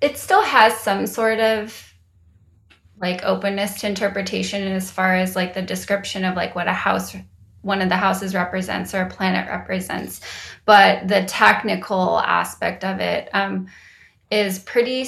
[0.00, 1.92] It still has some sort of
[2.96, 7.14] like openness to interpretation as far as like the description of like what a house
[7.64, 10.20] one of the houses represents or a planet represents.
[10.64, 13.68] But the technical aspect of it um,
[14.30, 15.06] is pretty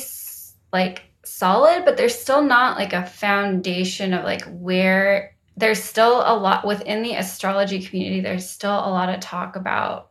[0.72, 6.36] like solid, but there's still not like a foundation of like where there's still a
[6.36, 10.10] lot within the astrology community, there's still a lot of talk about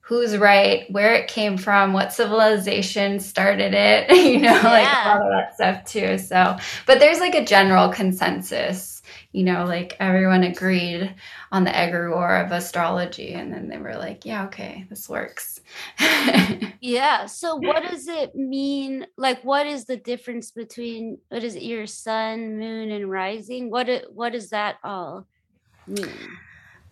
[0.00, 4.62] who's right, where it came from, what civilization started it, you know, yeah.
[4.62, 6.18] like all of that stuff too.
[6.18, 8.93] So, but there's like a general consensus,
[9.34, 11.12] you know, like everyone agreed
[11.50, 13.32] on the egregore of astrology.
[13.32, 15.60] And then they were like, yeah, okay, this works.
[16.80, 17.26] yeah.
[17.26, 19.04] So, what does it mean?
[19.16, 23.70] Like, what is the difference between what is it, your sun, moon, and rising?
[23.70, 25.26] What, what does that all
[25.88, 26.06] mean?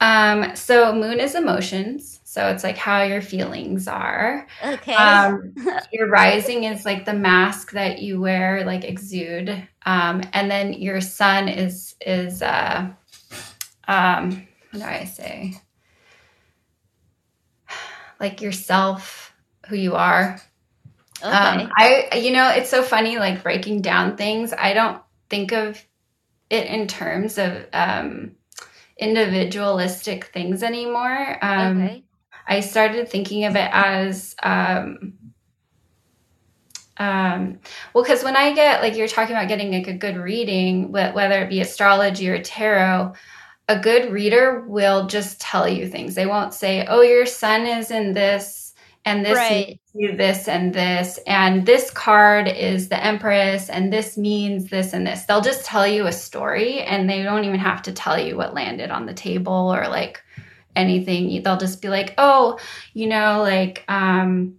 [0.03, 2.19] Um, so moon is emotions.
[2.25, 4.49] So it's like how your feelings are.
[4.65, 4.97] Okay.
[4.97, 5.55] Um,
[5.93, 9.51] your rising is like the mask that you wear, like exude.
[9.87, 12.89] Um, and then your sun is is uh
[13.87, 15.55] um what do I say?
[18.19, 19.33] Like yourself,
[19.69, 20.41] who you are.
[21.23, 21.29] Okay.
[21.29, 24.53] Um, I you know, it's so funny like breaking down things.
[24.53, 25.81] I don't think of
[26.51, 28.33] it in terms of um
[28.99, 31.39] individualistic things anymore.
[31.43, 32.05] Um, okay.
[32.47, 35.15] I started thinking of it as, um,
[36.99, 37.59] um,
[37.95, 41.43] well, because when I get like you're talking about getting like a good reading, whether
[41.43, 43.15] it be astrology or tarot,
[43.69, 46.15] a good reader will just tell you things.
[46.15, 48.62] They won't say, "Oh, your sun is in this
[49.05, 49.81] and this right.
[49.95, 55.25] this and this and this card is the empress and this means this and this
[55.25, 58.55] they'll just tell you a story and they don't even have to tell you what
[58.55, 60.23] landed on the table or like
[60.77, 62.59] anything they'll just be like oh
[62.95, 64.55] you know like um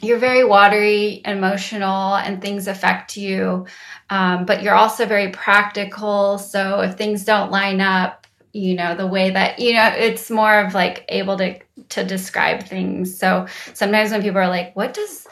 [0.00, 3.66] you're very watery emotional and things affect you
[4.10, 8.21] um, but you're also very practical so if things don't line up
[8.52, 12.62] you know the way that you know it's more of like able to to describe
[12.64, 15.26] things so sometimes when people are like what does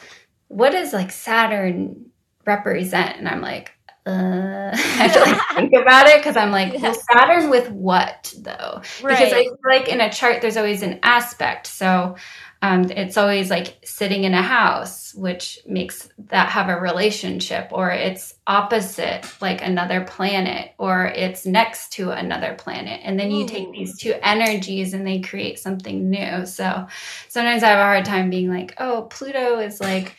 [0.47, 2.05] what does like saturn
[2.45, 3.71] represent and i'm like
[4.05, 8.33] uh, I have to like think about it because I'm like, well, Saturn with what
[8.39, 8.81] though?
[9.03, 9.15] Right.
[9.15, 11.67] Because I feel like in a chart, there's always an aspect.
[11.67, 12.15] So
[12.63, 17.89] um, it's always like sitting in a house, which makes that have a relationship, or
[17.89, 23.01] it's opposite, like another planet, or it's next to another planet.
[23.03, 26.45] And then you take these two energies and they create something new.
[26.45, 26.85] So
[27.29, 30.15] sometimes I have a hard time being like, oh, Pluto is like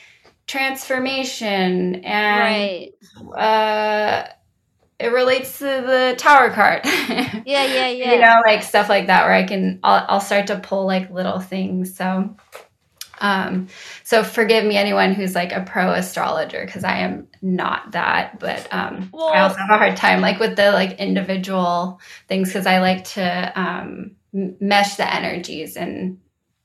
[0.48, 2.92] transformation and
[3.30, 3.38] right.
[3.40, 4.28] uh
[5.02, 6.82] it relates to the tower card.
[6.84, 8.12] yeah, yeah, yeah.
[8.12, 11.10] You know, like stuff like that where I can I'll, I'll start to pull like
[11.10, 11.96] little things.
[11.96, 12.36] So
[13.20, 13.68] um
[14.04, 18.66] so forgive me anyone who's like a pro astrologer because I am not that, but
[18.72, 22.66] um well, I also have a hard time like with the like individual things because
[22.66, 26.20] I like to um mesh the energies and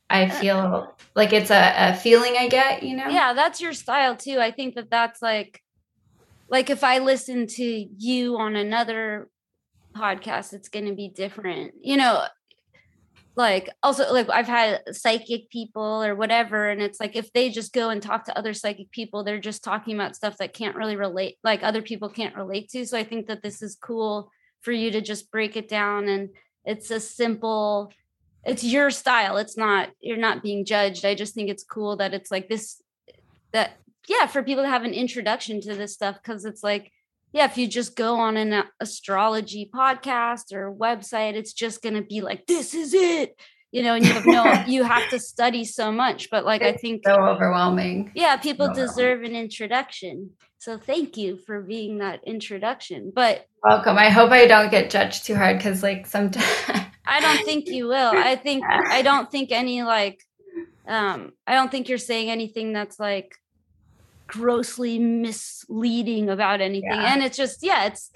[0.09, 3.09] I uh, feel like it's a, a feeling I get, you know?
[3.09, 4.39] Yeah, that's your style too.
[4.39, 5.61] I think that that's like
[6.49, 9.27] like if I listen to you on another
[9.95, 11.73] podcast, it's going to be different.
[11.81, 12.23] You know,
[13.35, 17.73] like also like I've had psychic people or whatever, and it's like if they just
[17.73, 20.95] go and talk to other psychic people, they're just talking about stuff that can't really
[20.95, 22.85] relate, like other people can't relate to.
[22.85, 24.31] So I think that this is cool
[24.61, 26.29] for you to just break it down and
[26.65, 27.91] it's a simple
[28.45, 32.13] it's your style it's not you're not being judged i just think it's cool that
[32.13, 32.81] it's like this
[33.53, 33.77] that
[34.07, 36.91] yeah for people to have an introduction to this stuff because it's like
[37.33, 42.01] yeah if you just go on an astrology podcast or website it's just going to
[42.01, 43.35] be like this is it
[43.71, 46.77] you know and you have no you have to study so much but like it's
[46.77, 48.11] i think so overwhelming.
[48.15, 50.31] Yeah people deserve an introduction.
[50.59, 53.97] So thank you for being that introduction but welcome.
[53.97, 56.45] I hope i don't get judged too hard because like sometimes
[57.05, 58.11] i don't think you will.
[58.15, 60.23] I think i don't think any like
[60.87, 63.35] um i don't think you're saying anything that's like
[64.27, 67.13] grossly misleading about anything yeah.
[67.13, 68.11] and it's just yeah it's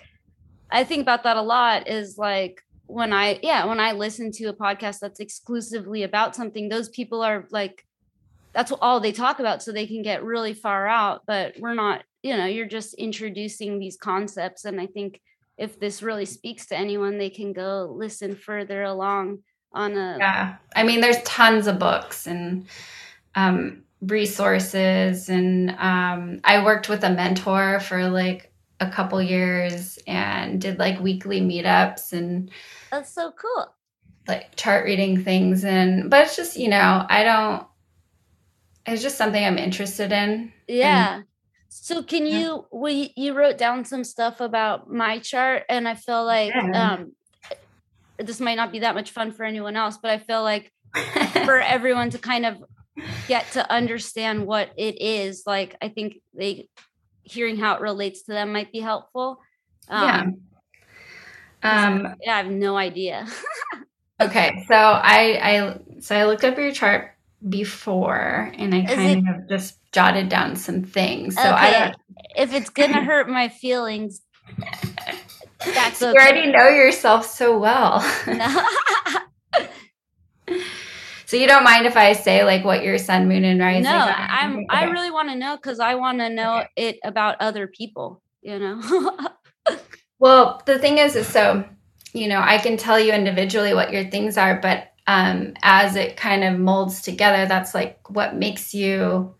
[0.70, 4.46] i think about that a lot is like when i yeah when i listen to
[4.46, 7.86] a podcast that's exclusively about something those people are like
[8.54, 12.04] that's all they talk about so they can get really far out but we're not
[12.22, 15.22] you know you're just introducing these concepts and i think
[15.58, 19.40] if this really speaks to anyone they can go listen further along
[19.74, 22.68] on a yeah i mean there's tons of books and
[23.36, 25.30] um resources.
[25.30, 31.00] And um, i worked with a mentor for like a couple years and did like
[31.00, 32.50] weekly meetups and
[32.90, 33.68] that's so cool.
[34.28, 35.64] like chart reading things.
[35.64, 37.68] And but it's just you know i don't
[38.88, 40.52] it's just something i'm interested in.
[40.68, 41.16] Yeah.
[41.18, 41.26] And,
[41.70, 42.80] so can you yeah.
[42.80, 46.94] we you wrote down some stuff about my chart and i feel like yeah.
[46.94, 47.14] um
[48.18, 50.72] this might not be that much fun for anyone else but i feel like
[51.46, 52.62] for everyone to kind of
[53.28, 56.68] get to understand what it is like i think they
[57.24, 59.40] hearing how it relates to them might be helpful
[59.90, 60.24] um, yeah
[61.64, 63.28] Um, yeah, I have no idea.
[64.22, 67.12] okay, so I, I so I looked up your chart
[67.48, 71.36] before, and I kind it, of just jotted down some things.
[71.36, 71.52] So okay.
[71.52, 71.96] I don't.
[72.36, 74.22] If it's gonna hurt my feelings,
[75.66, 76.12] that's okay.
[76.12, 78.00] You already know yourself so well.
[81.32, 83.84] so you don't mind if I say like what your sun, moon, and rising?
[83.84, 84.58] No, I'm.
[84.58, 84.66] Okay.
[84.70, 88.22] I really want to know because I want to know it about other people.
[88.42, 89.18] You know.
[90.20, 91.64] well, the thing is, is so
[92.12, 96.18] you know I can tell you individually what your things are, but um, as it
[96.18, 99.34] kind of molds together, that's like what makes you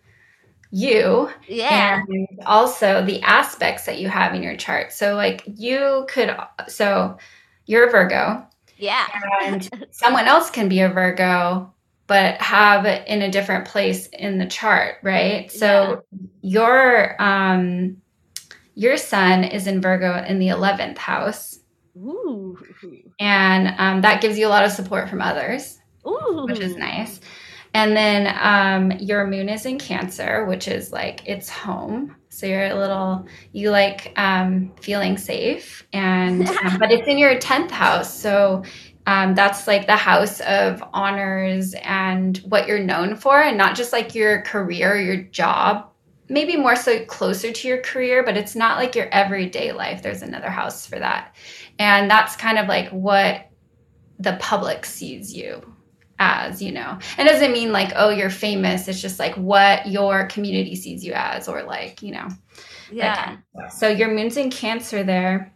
[0.74, 6.06] you yeah and also the aspects that you have in your chart so like you
[6.08, 6.34] could
[6.70, 7.18] so
[7.66, 8.42] you're a virgo
[8.78, 9.06] yeah
[9.44, 11.70] and someone else can be a virgo
[12.12, 16.28] but have in a different place in the chart right so yeah.
[16.42, 17.96] your um
[18.76, 21.60] your sun is in virgo in the 11th house
[21.96, 22.58] Ooh.
[23.18, 26.46] and um, that gives you a lot of support from others Ooh.
[26.50, 27.22] which is nice
[27.74, 32.16] and then um, your moon is in Cancer, which is like it's home.
[32.28, 37.40] So you're a little, you like um, feeling safe, and um, but it's in your
[37.40, 38.64] tenth house, so
[39.08, 43.94] um, that's like the house of honors and what you're known for, and not just
[43.94, 45.88] like your career, your job.
[46.30, 50.02] Maybe more so closer to your career, but it's not like your everyday life.
[50.02, 51.36] There's another house for that,
[51.80, 53.50] and that's kind of like what
[54.20, 55.62] the public sees you
[56.20, 57.00] as, you know.
[57.18, 58.88] And it doesn't mean like, oh, you're famous.
[58.88, 62.28] It's just like what your community sees you as, or like, you know.
[62.92, 63.38] Yeah.
[63.70, 65.54] so your moon's in Cancer there.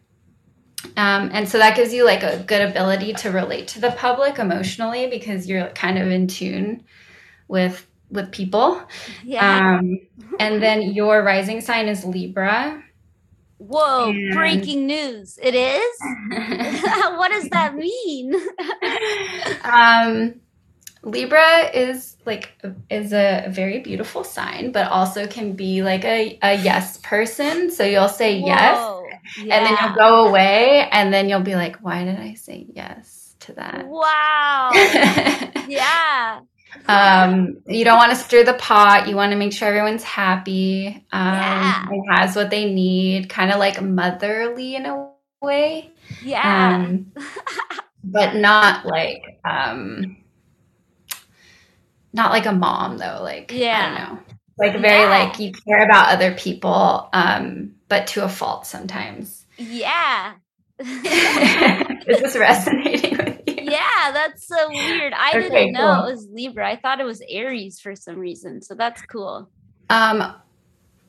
[0.98, 4.40] Um, and so that gives you like a good ability to relate to the public
[4.40, 6.84] emotionally because you're kind of in tune
[7.48, 8.82] with with people.
[9.24, 9.78] Yeah.
[9.80, 10.00] Um,
[10.40, 12.84] and then your rising sign is Libra.
[13.58, 14.34] Whoa, and...
[14.34, 15.40] breaking news.
[15.42, 15.98] It is?
[17.18, 18.36] what does that mean?
[19.64, 20.42] um
[21.06, 22.52] Libra is like
[22.90, 27.70] is a very beautiful sign, but also can be like a, a yes person.
[27.70, 28.48] So you'll say Whoa.
[28.48, 29.05] yes,
[29.42, 29.56] yeah.
[29.56, 33.36] and then you'll go away, and then you'll be like, "Why did I say yes
[33.42, 34.72] to that?" Wow.
[35.68, 36.42] yeah.
[36.88, 39.08] Um, you don't want to stir the pot.
[39.08, 41.86] You want to make sure everyone's happy um, yeah.
[41.90, 45.12] and has what they need, kind of like motherly in a
[45.42, 45.92] way.
[46.24, 46.76] Yeah.
[46.76, 47.12] Um,
[48.04, 50.18] but not like um
[52.14, 53.20] not like a mom though.
[53.22, 54.24] Like yeah, I don't know.
[54.58, 55.10] Like very yeah.
[55.10, 59.46] like you care about other people, um, but to a fault sometimes.
[59.58, 60.34] Yeah.
[60.80, 63.56] Is this resonating with you?
[63.72, 65.14] Yeah, that's so weird.
[65.14, 66.06] I okay, didn't know cool.
[66.06, 66.70] it was Libra.
[66.70, 68.62] I thought it was Aries for some reason.
[68.62, 69.50] So that's cool.
[69.90, 70.36] Um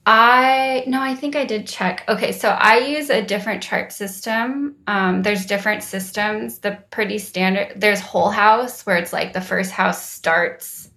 [0.08, 2.04] I no, I think I did check.
[2.08, 4.76] Okay, so I use a different chart system.
[4.86, 6.60] Um, there's different systems.
[6.60, 7.72] The pretty standard.
[7.74, 10.92] There's whole house where it's like the first house starts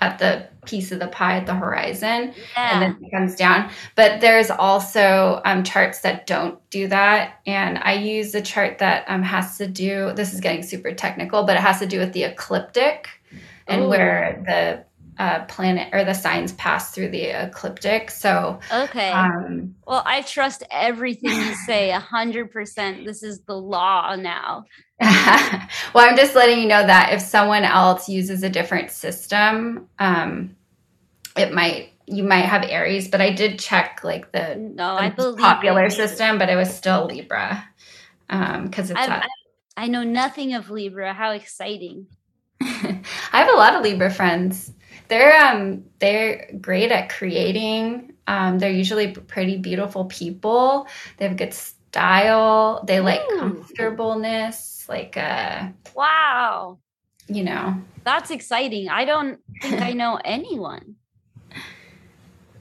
[0.00, 2.70] at the piece of the pie at the horizon yeah.
[2.72, 3.70] and then it comes down.
[3.94, 7.40] But there's also um, charts that don't do that.
[7.46, 11.44] And I use a chart that um, has to do, this is getting super technical,
[11.44, 13.08] but it has to do with the ecliptic
[13.66, 13.88] and Ooh.
[13.88, 14.84] where the
[15.18, 18.10] uh, planet or the signs pass through the ecliptic.
[18.10, 19.10] So, okay.
[19.10, 23.04] Um, well, I trust everything you say a hundred percent.
[23.04, 24.64] This is the law now.
[25.00, 30.56] well, I'm just letting you know that if someone else uses a different system, um,
[31.36, 35.90] it might you might have Aries, but I did check like the, no, I popular
[35.90, 37.64] system, but it was still Libra
[38.28, 39.08] because um, it's.
[39.08, 39.26] I,
[39.76, 41.12] I know nothing of Libra.
[41.12, 42.06] How exciting!
[42.60, 43.02] I
[43.32, 44.72] have a lot of Libra friends
[45.08, 48.12] they're um they're great at creating.
[48.26, 50.86] Um, they're usually pretty beautiful people.
[51.16, 52.84] They have good style.
[52.86, 53.38] They like mm.
[53.38, 54.86] comfortableness.
[54.88, 56.78] Like uh wow.
[57.26, 57.82] You know.
[58.04, 58.88] That's exciting.
[58.88, 60.96] I don't think I know anyone.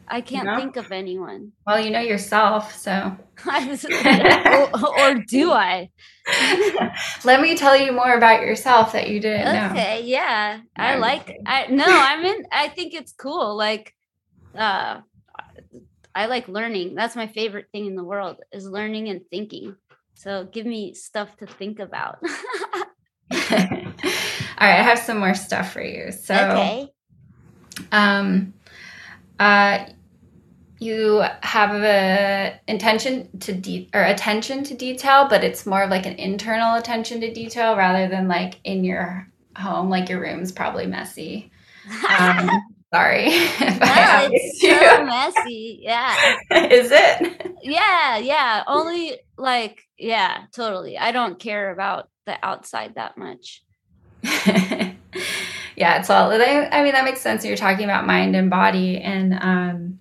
[0.10, 0.58] I can't you know?
[0.58, 1.52] think of anyone.
[1.66, 3.18] Well, you know yourself, so.
[3.46, 5.90] or, or, do I?
[7.24, 9.72] Let me tell you more about yourself that you didn't okay, know.
[9.72, 10.60] Okay, yeah.
[10.78, 13.56] No, I like I no, I'm in I think it's cool.
[13.56, 13.94] Like
[14.58, 15.02] uh
[16.16, 16.96] I like learning.
[16.96, 19.76] That's my favorite thing in the world is learning and thinking.
[20.16, 22.18] So give me stuff to think about.
[23.32, 23.38] All
[24.68, 26.12] right, I have some more stuff for you.
[26.12, 26.90] So okay.
[27.92, 28.54] um
[29.40, 29.86] uh
[30.80, 36.06] you have a intention to de- or attention to detail but it's more of like
[36.06, 40.86] an internal attention to detail rather than like in your home like your room's probably
[40.86, 41.52] messy
[42.20, 42.50] um,
[42.94, 43.26] sorry.
[43.26, 45.80] no, it's so messy.
[45.82, 46.38] Yeah.
[46.72, 47.56] Is it?
[47.62, 48.64] Yeah, yeah.
[48.68, 50.98] Only like, yeah, totally.
[50.98, 53.64] I don't care about the outside that much.
[54.24, 56.32] yeah, it's all.
[56.32, 57.46] I mean, that makes sense.
[57.46, 60.00] You're talking about mind and body and um,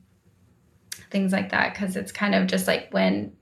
[1.10, 3.32] things like that because it's kind of just like when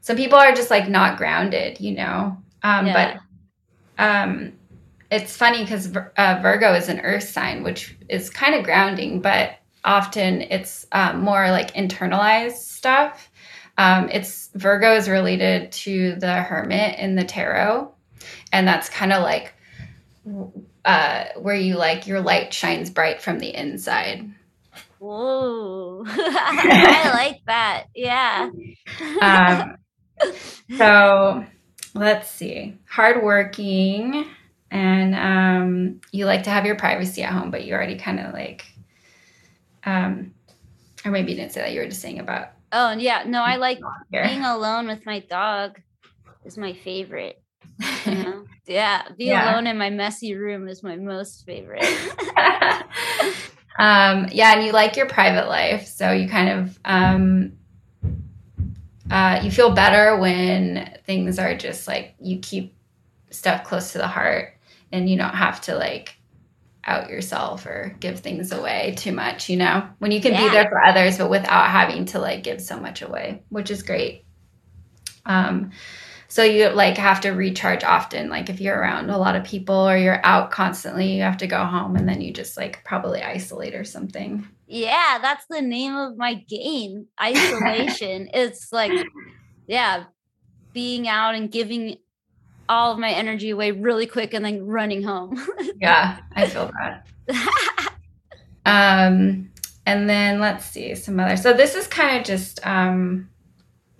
[0.00, 2.36] some people are just like not grounded, you know.
[2.62, 3.20] Um, yeah.
[3.96, 4.52] But um,
[5.10, 9.56] it's funny because uh, Virgo is an Earth sign, which is kind of grounding, but
[9.84, 13.30] often it's um, more like internalized stuff.
[13.78, 17.92] Um, it's Virgo is related to the Hermit in the tarot,
[18.52, 19.54] and that's kind of like
[20.84, 24.30] uh, where you like your light shines bright from the inside.
[25.00, 27.86] Whoa, I like that.
[27.94, 28.50] Yeah.
[29.22, 29.76] um,
[30.76, 31.46] so
[31.94, 32.76] let's see.
[32.86, 34.26] Hardworking,
[34.70, 38.34] and um, you like to have your privacy at home, but you already kind of
[38.34, 38.66] like,
[39.84, 40.34] um,
[41.02, 41.72] or maybe you didn't say that.
[41.72, 42.50] You were just saying about.
[42.70, 43.80] Oh yeah, no, I like
[44.12, 45.80] being alone with my dog.
[46.44, 47.42] Is my favorite.
[48.04, 48.44] You know?
[48.66, 49.50] yeah, be yeah.
[49.50, 51.86] alone in my messy room is my most favorite.
[53.78, 57.52] Um, yeah, and you like your private life, so you kind of um,
[59.10, 62.74] uh, you feel better when things are just like you keep
[63.30, 64.54] stuff close to the heart,
[64.92, 66.16] and you don't have to like
[66.84, 69.48] out yourself or give things away too much.
[69.48, 70.44] You know, when you can yeah.
[70.44, 73.82] be there for others, but without having to like give so much away, which is
[73.82, 74.24] great.
[75.24, 75.70] Um,
[76.30, 79.74] so you like have to recharge often like if you're around a lot of people
[79.74, 83.20] or you're out constantly you have to go home and then you just like probably
[83.20, 84.46] isolate or something.
[84.68, 88.30] Yeah that's the name of my game isolation.
[88.34, 88.92] It's like
[89.66, 90.04] yeah
[90.72, 91.96] being out and giving
[92.68, 95.36] all of my energy away really quick and then running home.
[95.80, 97.06] Yeah i feel that.
[98.64, 99.50] Um
[99.84, 103.28] and then let's see some other so this is kind of just um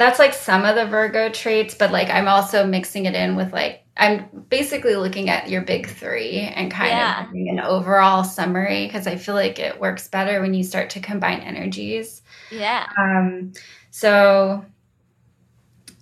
[0.00, 3.52] that's like some of the Virgo traits, but like I'm also mixing it in with
[3.52, 7.28] like I'm basically looking at your big three and kind yeah.
[7.28, 11.00] of an overall summary because I feel like it works better when you start to
[11.00, 12.22] combine energies.
[12.50, 12.86] Yeah.
[12.98, 13.52] Um,
[13.90, 14.64] so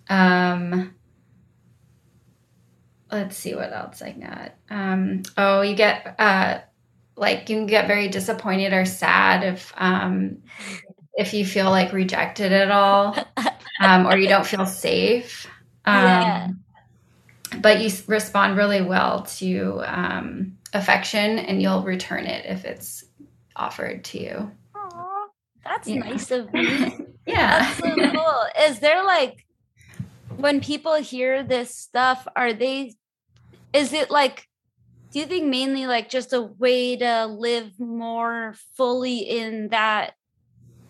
[0.09, 0.95] um
[3.11, 4.55] let's see what else I got.
[4.71, 6.61] Um, oh, you get uh
[7.17, 10.39] like you can get very disappointed or sad if um
[11.19, 13.15] if you feel like rejected at all
[13.81, 15.47] um, or you don't feel safe.
[15.85, 16.49] Um, yeah.
[17.61, 23.05] But you respond really well to um, affection and you'll return it if it's
[23.57, 24.53] offered to you.
[24.77, 25.25] Aww,
[25.65, 25.99] that's yeah.
[25.99, 26.93] nice of me.
[27.27, 27.59] yeah.
[27.63, 28.45] That's so cool.
[28.69, 29.45] Is there like,
[30.37, 32.95] when people hear this stuff, are they,
[33.73, 34.47] is it like,
[35.11, 40.13] do you think mainly like just a way to live more fully in that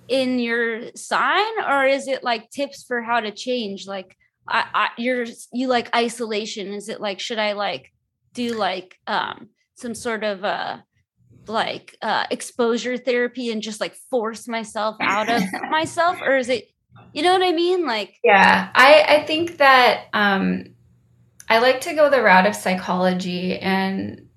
[0.09, 3.87] in your sign or is it like tips for how to change?
[3.87, 4.17] Like
[4.49, 6.73] I, I you're you like isolation.
[6.73, 7.93] Is it like should i like
[8.35, 10.79] do like um some sort of uh
[11.47, 16.21] like uh exposure therapy and just like force myself out of myself?
[16.23, 16.65] Or is it
[17.13, 17.87] you know what i mean?
[17.87, 20.65] Like yeah i i think that um
[21.49, 24.29] i like to go the route of psychology and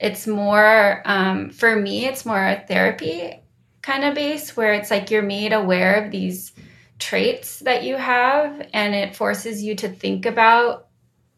[0.00, 3.43] it's more um for me it's more therapy
[3.84, 6.52] kind of base where it's like you're made aware of these
[6.98, 10.86] traits that you have and it forces you to think about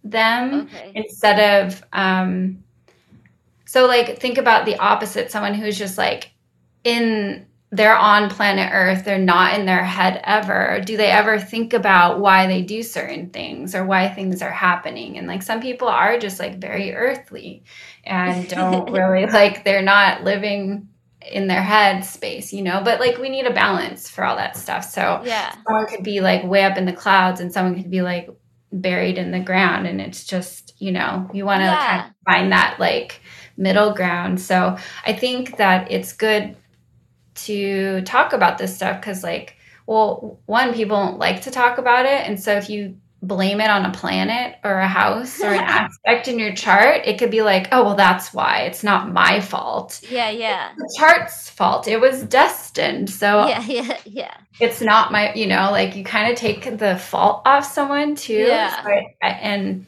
[0.04, 0.92] them okay.
[0.94, 2.62] instead of um
[3.64, 6.30] so like think about the opposite someone who's just like
[6.84, 11.72] in they're on planet earth they're not in their head ever do they ever think
[11.72, 15.88] about why they do certain things or why things are happening and like some people
[15.88, 17.64] are just like very earthly
[18.04, 20.86] and don't really like they're not living
[21.30, 24.56] in their head space, you know, but like we need a balance for all that
[24.56, 24.84] stuff.
[24.84, 28.02] So yeah, someone could be like way up in the clouds and someone could be
[28.02, 28.28] like
[28.72, 29.86] buried in the ground.
[29.86, 31.86] And it's just, you know, you want to yeah.
[31.86, 33.20] kind of find that like
[33.56, 34.40] middle ground.
[34.40, 36.56] So I think that it's good
[37.36, 39.56] to talk about this stuff because like,
[39.86, 42.26] well, one, people don't like to talk about it.
[42.26, 46.28] And so if you blame it on a planet or a house or an aspect
[46.28, 48.60] in your chart, it could be like, oh, well, that's why.
[48.62, 50.00] It's not my fault.
[50.08, 50.70] Yeah, yeah.
[50.78, 51.88] It's the chart's fault.
[51.88, 53.10] It was destined.
[53.10, 54.36] So yeah, yeah, yeah.
[54.60, 58.34] It's not my, you know, like you kind of take the fault off someone too.
[58.34, 58.82] Yeah.
[58.82, 58.90] So
[59.22, 59.86] I, and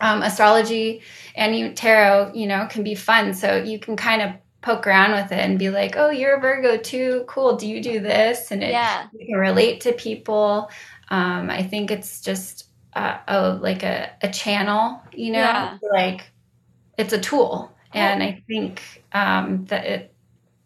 [0.00, 1.02] um, astrology
[1.34, 3.34] and you, tarot, you know, can be fun.
[3.34, 4.32] So you can kind of
[4.66, 7.24] poke around with it and be like, oh, you're a Virgo too.
[7.28, 7.56] Cool.
[7.56, 8.50] Do you do this?
[8.50, 9.06] And it, yeah.
[9.12, 10.70] you can relate to people.
[11.08, 15.78] Um, I think it's just uh, a like a, a channel, you know, yeah.
[15.92, 16.30] like
[16.98, 17.72] it's a tool.
[17.92, 18.82] And I think
[19.12, 20.16] um, that it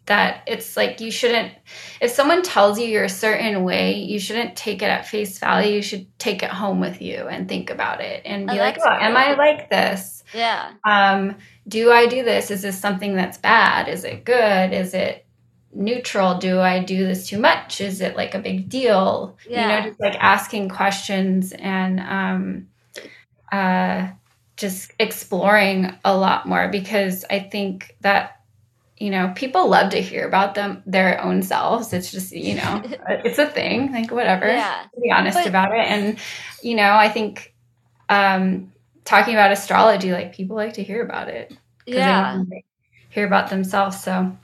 [0.07, 1.53] that it's like you shouldn't
[2.01, 5.75] if someone tells you you're a certain way you shouldn't take it at face value.
[5.75, 8.77] You should take it home with you and think about it and be oh, like
[8.83, 10.23] oh am i like this?
[10.33, 10.71] Yeah.
[10.83, 11.37] Um
[11.67, 12.51] do i do this?
[12.51, 13.87] Is this something that's bad?
[13.87, 14.73] Is it good?
[14.73, 15.25] Is it
[15.73, 19.61] neutral do i do this too much is it like a big deal yeah.
[19.61, 22.67] you know just like asking questions and um
[23.51, 24.07] uh
[24.57, 28.41] just exploring a lot more because i think that
[29.01, 31.91] you know, people love to hear about them their own selves.
[31.91, 33.91] It's just, you know, it's a thing.
[33.91, 34.45] Like whatever.
[34.45, 34.85] Yeah.
[35.01, 35.87] be honest but, about it.
[35.87, 36.19] And,
[36.61, 37.51] you know, I think
[38.09, 38.71] um
[39.03, 41.51] talking about astrology, like people like to hear about it.
[41.87, 42.43] Yeah.
[43.09, 44.03] hear about themselves.
[44.03, 44.37] So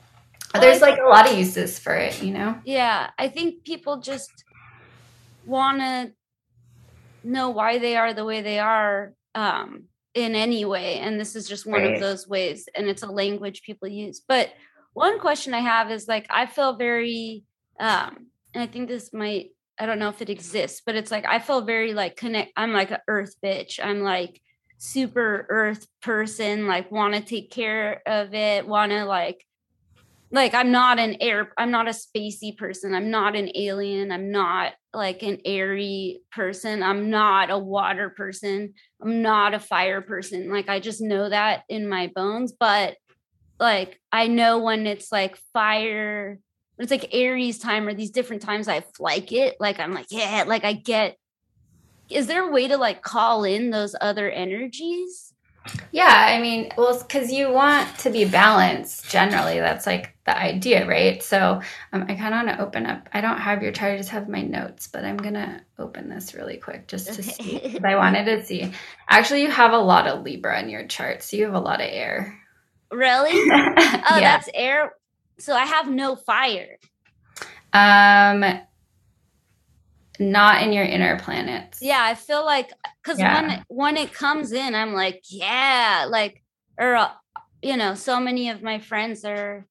[0.54, 2.58] there's like a lot of uses for it, you know?
[2.64, 3.10] Yeah.
[3.18, 4.44] I think people just
[5.46, 6.12] wanna
[7.22, 9.14] know why they are the way they are.
[9.34, 11.94] Um in any way and this is just one right.
[11.94, 14.50] of those ways and it's a language people use but
[14.92, 17.44] one question i have is like i feel very
[17.78, 21.24] um and i think this might i don't know if it exists but it's like
[21.26, 24.40] i feel very like connect i'm like an earth bitch i'm like
[24.78, 29.44] super earth person like want to take care of it want to like
[30.30, 32.94] like i'm not an air i'm not a spacey person.
[32.94, 34.12] I'm not an alien.
[34.12, 36.82] I'm not like an airy person.
[36.82, 38.74] I'm not a water person.
[39.02, 40.50] I'm not a fire person.
[40.50, 42.96] Like i just know that in my bones but
[43.60, 46.38] like i know when it's like fire
[46.78, 50.44] it's like aries time or these different times i like it like i'm like yeah
[50.46, 51.16] like i get
[52.08, 55.27] is there a way to like call in those other energies
[55.92, 59.58] yeah, I mean, well, because you want to be balanced generally.
[59.58, 61.22] That's like the idea, right?
[61.22, 61.60] So
[61.92, 63.08] um, I kind of want to open up.
[63.12, 66.08] I don't have your chart, I just have my notes, but I'm going to open
[66.08, 67.78] this really quick just to see.
[67.84, 68.72] I wanted to see.
[69.08, 71.80] Actually, you have a lot of Libra in your chart, so you have a lot
[71.80, 72.38] of air.
[72.90, 73.32] Really?
[73.32, 74.20] oh, yeah.
[74.20, 74.92] that's air.
[75.38, 76.78] So I have no fire.
[77.72, 78.44] Um,
[80.18, 81.80] not in your inner planets.
[81.80, 83.40] Yeah, I feel like because yeah.
[83.40, 86.42] when when it comes in, I'm like, yeah, like
[86.78, 87.10] or uh,
[87.62, 89.66] you know, so many of my friends are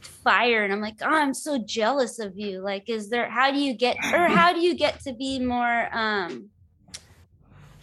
[0.00, 2.60] fire, and I'm like, oh, I'm so jealous of you.
[2.60, 3.28] Like, is there?
[3.28, 5.88] How do you get or how do you get to be more?
[5.92, 6.50] um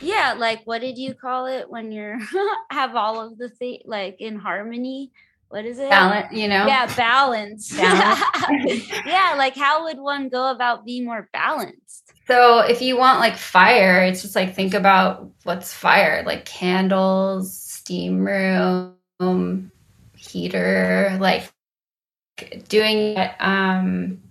[0.03, 2.19] yeah like what did you call it when you're
[2.69, 5.11] have all of the thing like in harmony
[5.53, 5.87] what is it?
[5.87, 6.65] Balance, you know?
[6.65, 7.77] Yeah, balance.
[7.77, 8.89] balance.
[9.05, 12.11] yeah, like how would one go about being more balanced?
[12.25, 17.55] So if you want like fire, it's just like think about what's fire, like candles,
[17.55, 19.71] steam room,
[20.15, 21.53] heater, like
[22.67, 24.23] doing it um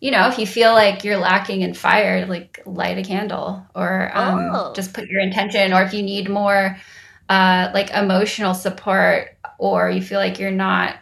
[0.00, 4.10] you know, if you feel like you're lacking in fire, like light a candle or
[4.16, 4.72] um, oh.
[4.74, 5.72] just put your intention.
[5.72, 6.76] Or if you need more
[7.28, 9.31] uh, like emotional support,
[9.62, 10.96] or you feel like you're not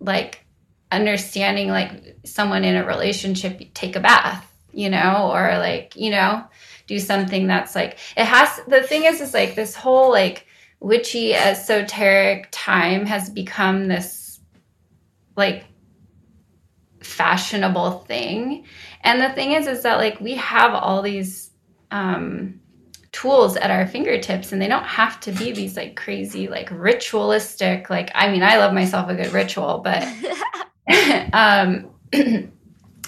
[0.00, 0.44] like
[0.92, 6.44] understanding like someone in a relationship take a bath you know or like you know
[6.86, 10.46] do something that's like it has the thing is is like this whole like
[10.80, 14.40] witchy esoteric time has become this
[15.36, 15.64] like
[17.02, 18.66] fashionable thing.
[19.02, 21.50] And the thing is is that like we have all these
[21.90, 22.60] um
[23.16, 27.88] tools at our fingertips and they don't have to be these like crazy like ritualistic
[27.88, 30.06] like i mean i love myself a good ritual but
[31.32, 31.88] um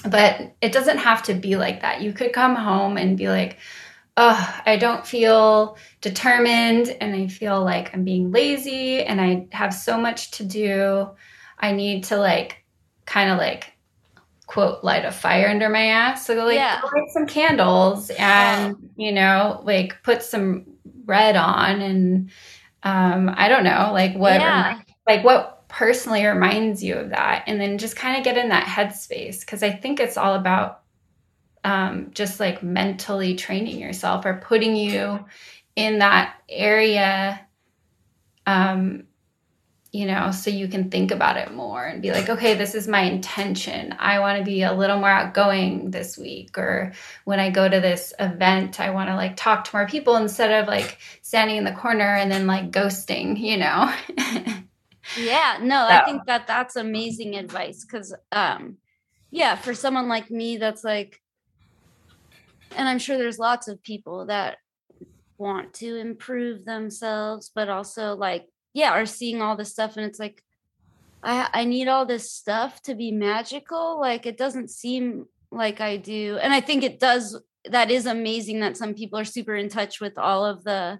[0.08, 2.00] but it doesn't have to be like that.
[2.02, 3.58] You could come home and be like
[4.16, 9.72] oh i don't feel determined and i feel like i'm being lazy and i have
[9.72, 11.08] so much to do.
[11.60, 12.64] I need to like
[13.04, 13.72] kind of like
[14.48, 16.26] quote light a fire under my ass.
[16.26, 16.80] So like yeah.
[16.82, 20.64] light some candles and you know like put some
[21.04, 22.30] red on and
[22.82, 24.80] um I don't know like what yeah.
[25.06, 28.64] like what personally reminds you of that and then just kind of get in that
[28.64, 30.80] headspace because I think it's all about
[31.62, 35.26] um just like mentally training yourself or putting you
[35.76, 37.38] in that area
[38.46, 39.04] um
[39.90, 42.86] you know, so you can think about it more and be like, okay, this is
[42.86, 43.94] my intention.
[43.98, 46.58] I want to be a little more outgoing this week.
[46.58, 46.92] Or
[47.24, 50.62] when I go to this event, I want to like talk to more people instead
[50.62, 53.94] of like standing in the corner and then like ghosting, you know?
[55.18, 55.94] yeah, no, so.
[55.94, 58.76] I think that that's amazing advice because, um,
[59.30, 61.22] yeah, for someone like me, that's like,
[62.76, 64.58] and I'm sure there's lots of people that
[65.38, 70.18] want to improve themselves, but also like yeah are seeing all this stuff and it's
[70.18, 70.42] like
[71.22, 75.96] i i need all this stuff to be magical like it doesn't seem like i
[75.96, 79.68] do and i think it does that is amazing that some people are super in
[79.68, 80.98] touch with all of the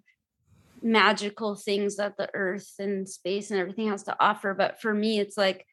[0.83, 5.19] magical things that the earth and space and everything has to offer but for me
[5.19, 5.67] it's like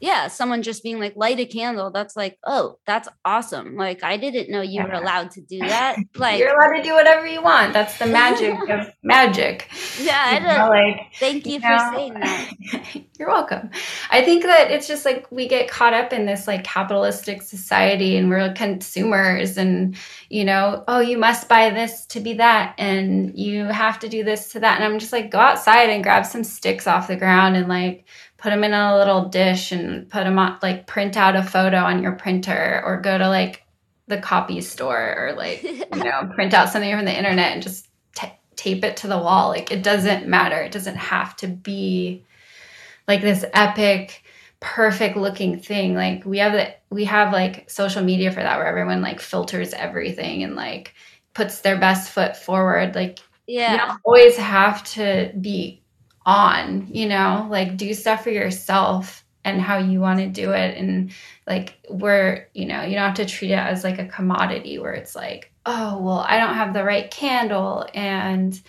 [0.00, 3.76] yeah, someone just being like, light a candle, that's like, oh, that's awesome.
[3.76, 4.86] Like, I didn't know you yeah.
[4.86, 5.96] were allowed to do that.
[6.14, 7.72] Like, you're allowed to do whatever you want.
[7.72, 9.70] That's the magic of magic.
[10.00, 12.52] Yeah, you know, like, thank you, you for know, saying that.
[13.18, 13.70] you're welcome.
[14.10, 18.16] I think that it's just like we get caught up in this like capitalistic society
[18.16, 19.96] and we're consumers and,
[20.28, 24.22] you know, oh, you must buy this to be that and you have to do
[24.22, 24.76] this to that.
[24.76, 28.04] And I'm just like, go outside and grab some sticks off the ground and like,
[28.38, 31.78] put them in a little dish and put them on like print out a photo
[31.78, 33.64] on your printer or go to like
[34.06, 37.88] the copy store or like you know print out something from the internet and just
[38.14, 39.48] t- tape it to the wall.
[39.48, 40.60] Like it doesn't matter.
[40.60, 42.24] It doesn't have to be
[43.06, 44.22] like this epic
[44.60, 45.94] perfect looking thing.
[45.94, 49.72] Like we have that we have like social media for that where everyone like filters
[49.72, 50.94] everything and like
[51.34, 52.94] puts their best foot forward.
[52.94, 53.94] Like yeah.
[53.94, 55.82] you always have to be
[56.28, 60.76] on, you know, like do stuff for yourself and how you want to do it.
[60.76, 61.10] And
[61.46, 64.92] like, where, you know, you don't have to treat it as like a commodity where
[64.92, 68.60] it's like, oh, well, I don't have the right candle and,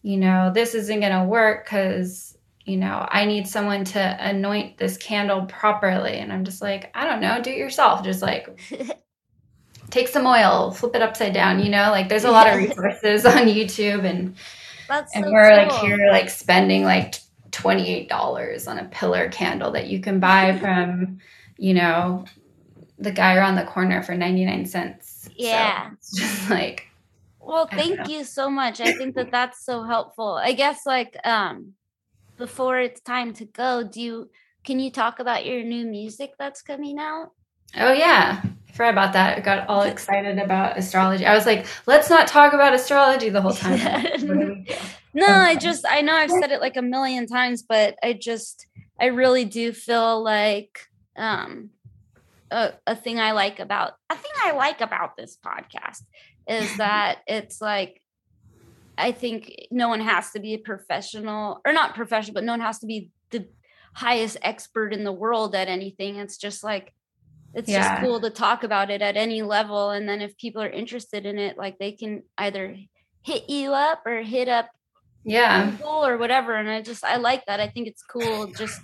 [0.00, 4.78] you know, this isn't going to work because, you know, I need someone to anoint
[4.78, 6.14] this candle properly.
[6.14, 8.02] And I'm just like, I don't know, do it yourself.
[8.02, 8.58] Just like,
[9.90, 13.26] take some oil, flip it upside down, you know, like there's a lot of resources
[13.26, 14.34] on YouTube and,
[14.88, 15.56] that's and so we're cool.
[15.56, 17.16] like here like spending like
[17.50, 21.18] $28 on a pillar candle that you can buy from,
[21.56, 22.24] you know,
[22.98, 25.28] the guy around the corner for 99 cents.
[25.36, 25.90] Yeah.
[25.90, 26.88] So it's just like
[27.40, 28.80] well, thank you so much.
[28.80, 30.34] I think that that's so helpful.
[30.42, 31.74] I guess like um
[32.36, 34.30] before it's time to go, do you
[34.64, 37.32] can you talk about your new music that's coming out?
[37.76, 38.42] Oh yeah
[38.74, 39.38] forgot about that.
[39.38, 41.24] I got all excited about astrology.
[41.24, 43.78] I was like, let's not talk about astrology the whole time.
[45.14, 48.66] no, I just I know I've said it like a million times, but I just
[49.00, 50.78] I really do feel like
[51.16, 51.70] um
[52.50, 56.02] a, a thing I like about a thing I like about this podcast
[56.48, 58.00] is that it's like
[58.96, 62.60] I think no one has to be a professional or not professional, but no one
[62.60, 63.48] has to be the
[63.92, 66.16] highest expert in the world at anything.
[66.16, 66.93] It's just like
[67.54, 67.94] it's yeah.
[67.94, 71.26] just cool to talk about it at any level and then if people are interested
[71.26, 72.76] in it like they can either
[73.22, 74.68] hit you up or hit up
[75.26, 75.74] yeah.
[75.82, 77.58] Or whatever and i just i like that.
[77.58, 78.80] I think it's cool just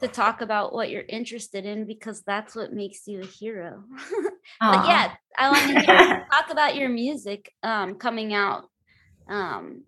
[0.00, 3.82] to talk about what you're interested in because that's what makes you a hero.
[4.60, 8.68] But yeah i want to talk about your music um, coming out
[9.28, 9.82] um,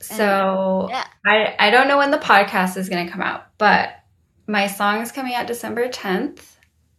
[0.00, 1.06] so yeah.
[1.26, 3.90] I, I don't know when the podcast is going to come out but
[4.46, 6.57] my song is coming out december 10th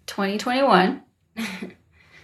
[0.10, 1.04] 2021.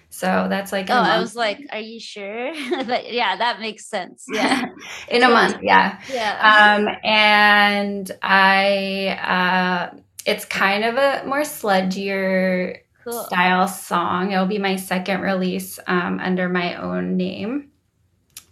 [0.09, 2.53] so that's like oh i was like are you sure?
[2.85, 4.25] But yeah that makes sense.
[4.31, 4.65] Yeah.
[5.07, 6.01] In a month yeah.
[6.11, 6.77] Yeah.
[6.77, 13.23] Um and i uh it's kind of a more sludgier cool.
[13.25, 14.31] style song.
[14.31, 17.69] It'll be my second release um, under my own name.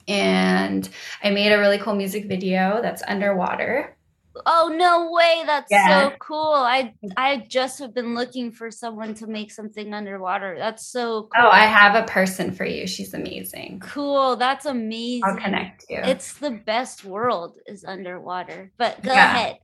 [0.07, 0.87] And
[1.23, 3.97] i made a really cool music video that's underwater
[4.45, 5.43] Oh no way!
[5.45, 6.09] That's yeah.
[6.09, 6.53] so cool.
[6.53, 10.55] I I just have been looking for someone to make something underwater.
[10.57, 11.29] That's so cool.
[11.37, 12.87] Oh, I have a person for you.
[12.87, 13.81] She's amazing.
[13.81, 14.35] Cool.
[14.35, 15.23] That's amazing.
[15.23, 15.99] I'll connect you.
[16.03, 18.71] It's the best world is underwater.
[18.77, 19.35] But go yeah.
[19.35, 19.57] ahead.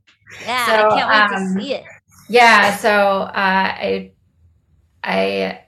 [0.46, 1.84] Yeah, so, I can't wait um, to see it.
[2.28, 2.76] Yeah.
[2.76, 4.12] So uh, I
[5.04, 5.62] I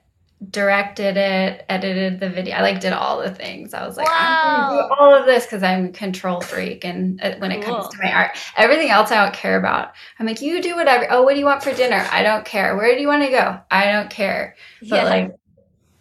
[0.50, 2.56] directed it, edited the video.
[2.56, 3.74] I like did all the things.
[3.74, 4.16] I was like, wow.
[4.16, 6.84] I'm gonna do all of this because I'm a control freak.
[6.84, 7.60] And uh, when cool.
[7.60, 9.92] it comes to my art, everything else I don't care about.
[10.18, 11.08] I'm like, you do whatever.
[11.12, 12.08] Oh, what do you want for dinner?
[12.12, 12.76] I don't care.
[12.76, 13.60] Where do you want to go?
[13.70, 14.56] I don't care.
[14.82, 15.04] But yeah.
[15.04, 15.36] like,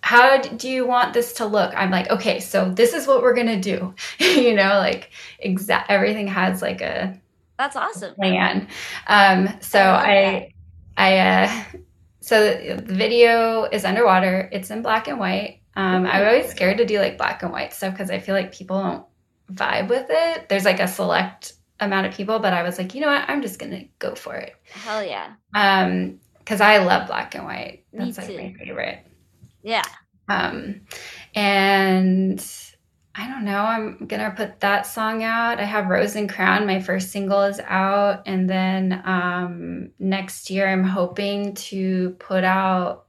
[0.02, 1.74] how do you want this to look?
[1.76, 3.94] I'm like, okay, so this is what we're gonna do.
[4.18, 7.20] you know, like exact everything has like a
[7.58, 8.68] that's awesome plan.
[9.06, 10.54] Um, so I,
[10.96, 11.62] I, I uh
[12.30, 12.44] so
[12.76, 14.48] the video is underwater.
[14.52, 15.62] It's in black and white.
[15.74, 18.54] Um, I'm always scared to do like black and white stuff because I feel like
[18.54, 19.04] people don't
[19.52, 20.48] vibe with it.
[20.48, 23.28] There's like a select amount of people, but I was like, you know what?
[23.28, 24.54] I'm just gonna go for it.
[24.70, 25.32] Hell yeah.
[25.54, 27.84] Um, because I love black and white.
[27.92, 29.04] That's like my favorite.
[29.64, 29.82] Yeah.
[30.28, 30.82] Um,
[31.34, 32.40] and
[33.14, 33.58] I don't know.
[33.58, 35.58] I'm gonna put that song out.
[35.58, 36.66] I have Rose and Crown.
[36.66, 43.06] My first single is out, and then um, next year I'm hoping to put out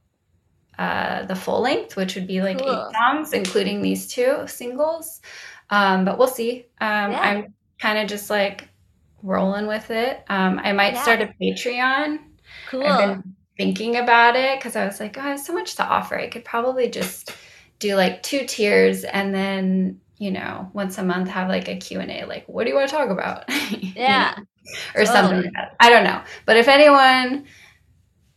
[0.78, 2.68] uh, the full length, which would be like cool.
[2.68, 5.20] eight songs, including these two singles.
[5.70, 6.66] Um, but we'll see.
[6.80, 7.20] Um, yeah.
[7.20, 8.68] I'm kind of just like
[9.22, 10.24] rolling with it.
[10.28, 11.02] Um, I might yeah.
[11.02, 12.18] start a Patreon.
[12.68, 12.84] Cool.
[12.84, 15.86] I've been thinking about it because I was like, oh, I have so much to
[15.86, 16.18] offer.
[16.18, 17.36] I could probably just
[17.82, 22.24] do like two tiers and then you know once a month have like a q&a
[22.24, 24.34] like what do you want to talk about yeah
[24.94, 25.06] or totally.
[25.06, 27.44] something like that i don't know but if anyone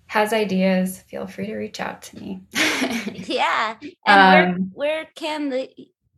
[0.07, 2.41] has ideas, feel free to reach out to me.
[3.13, 3.75] yeah.
[4.05, 5.69] And um, where, where can the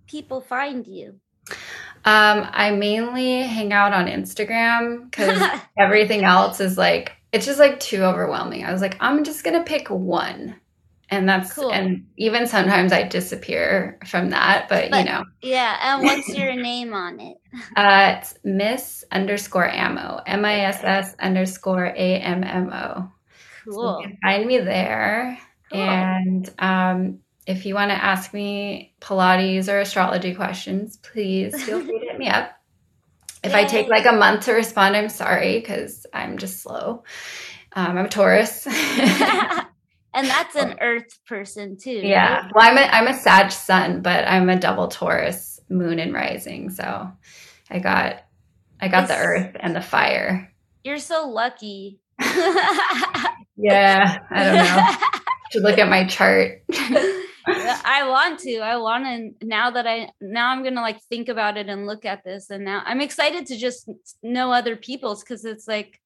[0.07, 1.19] people find you?
[2.05, 5.41] Um, I mainly hang out on Instagram because
[5.79, 8.63] everything else is like, it's just like too overwhelming.
[8.65, 10.55] I was like, I'm just going to pick one
[11.09, 11.71] and that's cool.
[11.71, 15.23] and even sometimes I disappear from that, but, but, you know.
[15.41, 17.37] Yeah, and what's your name on it?
[17.75, 23.11] Uh, it's Miss underscore Ammo, M I S S underscore A M M O.
[23.63, 23.73] Cool.
[23.73, 25.37] So you can find me there,
[25.71, 25.81] cool.
[25.81, 31.99] and um, if you want to ask me Pilates or astrology questions, please feel free
[31.99, 32.51] to hit me up.
[33.43, 33.59] If Yay.
[33.59, 37.03] I take like a month to respond, I'm sorry because I'm just slow.
[37.71, 38.67] Um, I'm a Taurus.
[40.17, 40.83] and that's an oh.
[40.83, 42.51] earth person too yeah right?
[42.55, 46.69] well i'm a i'm a sag sun but i'm a double taurus moon and rising
[46.69, 47.09] so
[47.69, 48.23] i got
[48.81, 50.51] i got it's, the earth and the fire
[50.83, 51.99] you're so lucky
[53.57, 55.19] yeah i don't know
[55.51, 56.63] should look at my chart
[57.49, 58.57] I want to.
[58.59, 62.03] I want to now that I now I'm gonna like think about it and look
[62.03, 63.89] at this, and now I'm excited to just
[64.21, 66.01] know other people's because it's like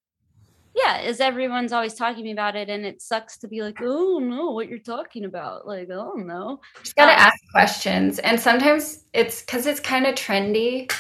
[0.75, 4.51] yeah, is everyone's always talking about it, and it sucks to be like, oh no,
[4.51, 5.67] what you're talking about?
[5.67, 6.59] Like, oh no.
[6.81, 10.91] Just gotta um, ask questions, and sometimes it's because it's kind of trendy.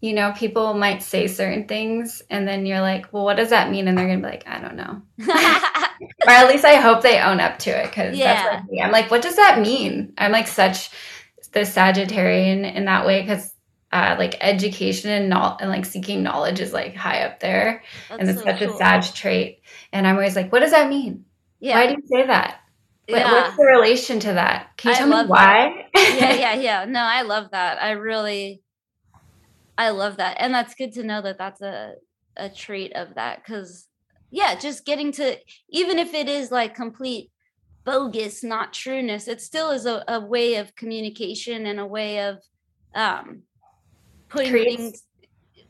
[0.00, 3.70] You know, people might say certain things, and then you're like, well, what does that
[3.70, 3.88] mean?
[3.88, 5.02] And they're gonna be like, I don't know.
[6.26, 8.34] or at least I hope they own up to it because yeah.
[8.34, 10.14] that's what I'm like, what does that mean?
[10.16, 10.90] I'm like such
[11.52, 13.52] the Sagittarian in that way because
[13.92, 17.82] uh, like education and not and like seeking knowledge is like high up there.
[18.08, 18.74] That's and it's so such cool.
[18.74, 19.60] a sag trait.
[19.92, 21.24] And i'm always like what does that mean?
[21.60, 21.76] Yeah.
[21.76, 22.60] Why do you say that?
[23.06, 23.32] Yeah.
[23.32, 24.76] what's the relation to that?
[24.76, 25.86] Can you I tell me why?
[25.94, 26.84] yeah yeah yeah.
[26.84, 27.82] No i love that.
[27.82, 28.62] I really
[29.78, 30.36] i love that.
[30.40, 31.94] And that's good to know that that's a
[32.36, 33.88] a trait of that because
[34.30, 35.36] yeah just getting to
[35.70, 37.30] even if it is like complete
[37.84, 42.38] bogus not trueness it still is a, a way of communication and a way of
[42.94, 43.42] um
[44.28, 45.02] putting things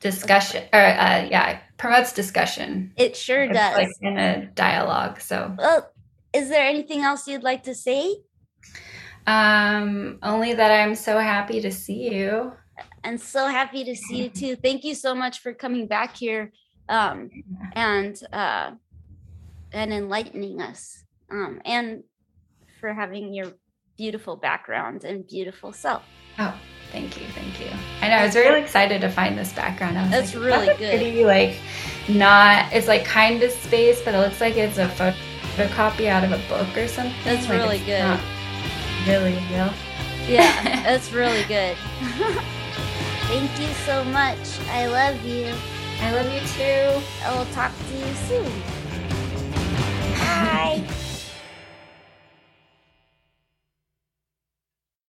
[0.00, 2.92] discussion or uh, yeah promotes discussion.
[2.96, 3.76] It sure it's does.
[3.76, 5.54] like in a dialogue so.
[5.56, 5.90] Well
[6.32, 8.16] is there anything else you'd like to say?
[9.26, 12.52] Um only that i'm so happy to see you.
[13.04, 14.56] And so happy to see you too.
[14.56, 16.52] Thank you so much for coming back here
[16.88, 17.30] um
[17.74, 18.70] and uh
[19.72, 22.02] and enlightening us um and
[22.80, 23.52] for having your
[23.96, 26.04] beautiful background and beautiful self.
[26.38, 26.54] Oh
[26.90, 27.77] Thank you, thank you.
[28.00, 29.98] I know I was really excited to find this background.
[29.98, 30.98] I was That's like, really That's good.
[30.98, 31.56] Pretty like
[32.08, 32.72] not.
[32.72, 36.38] It's like kind of space, but it looks like it's a photocopy out of a
[36.48, 37.14] book or something.
[37.24, 38.20] That's like really good.
[39.06, 39.72] Really real.
[40.26, 41.76] Yeah, that's really good.
[43.28, 44.38] Thank you so much.
[44.70, 45.52] I love you.
[46.00, 47.02] I love you too.
[47.24, 48.62] I will talk to you soon.
[50.18, 50.86] Bye.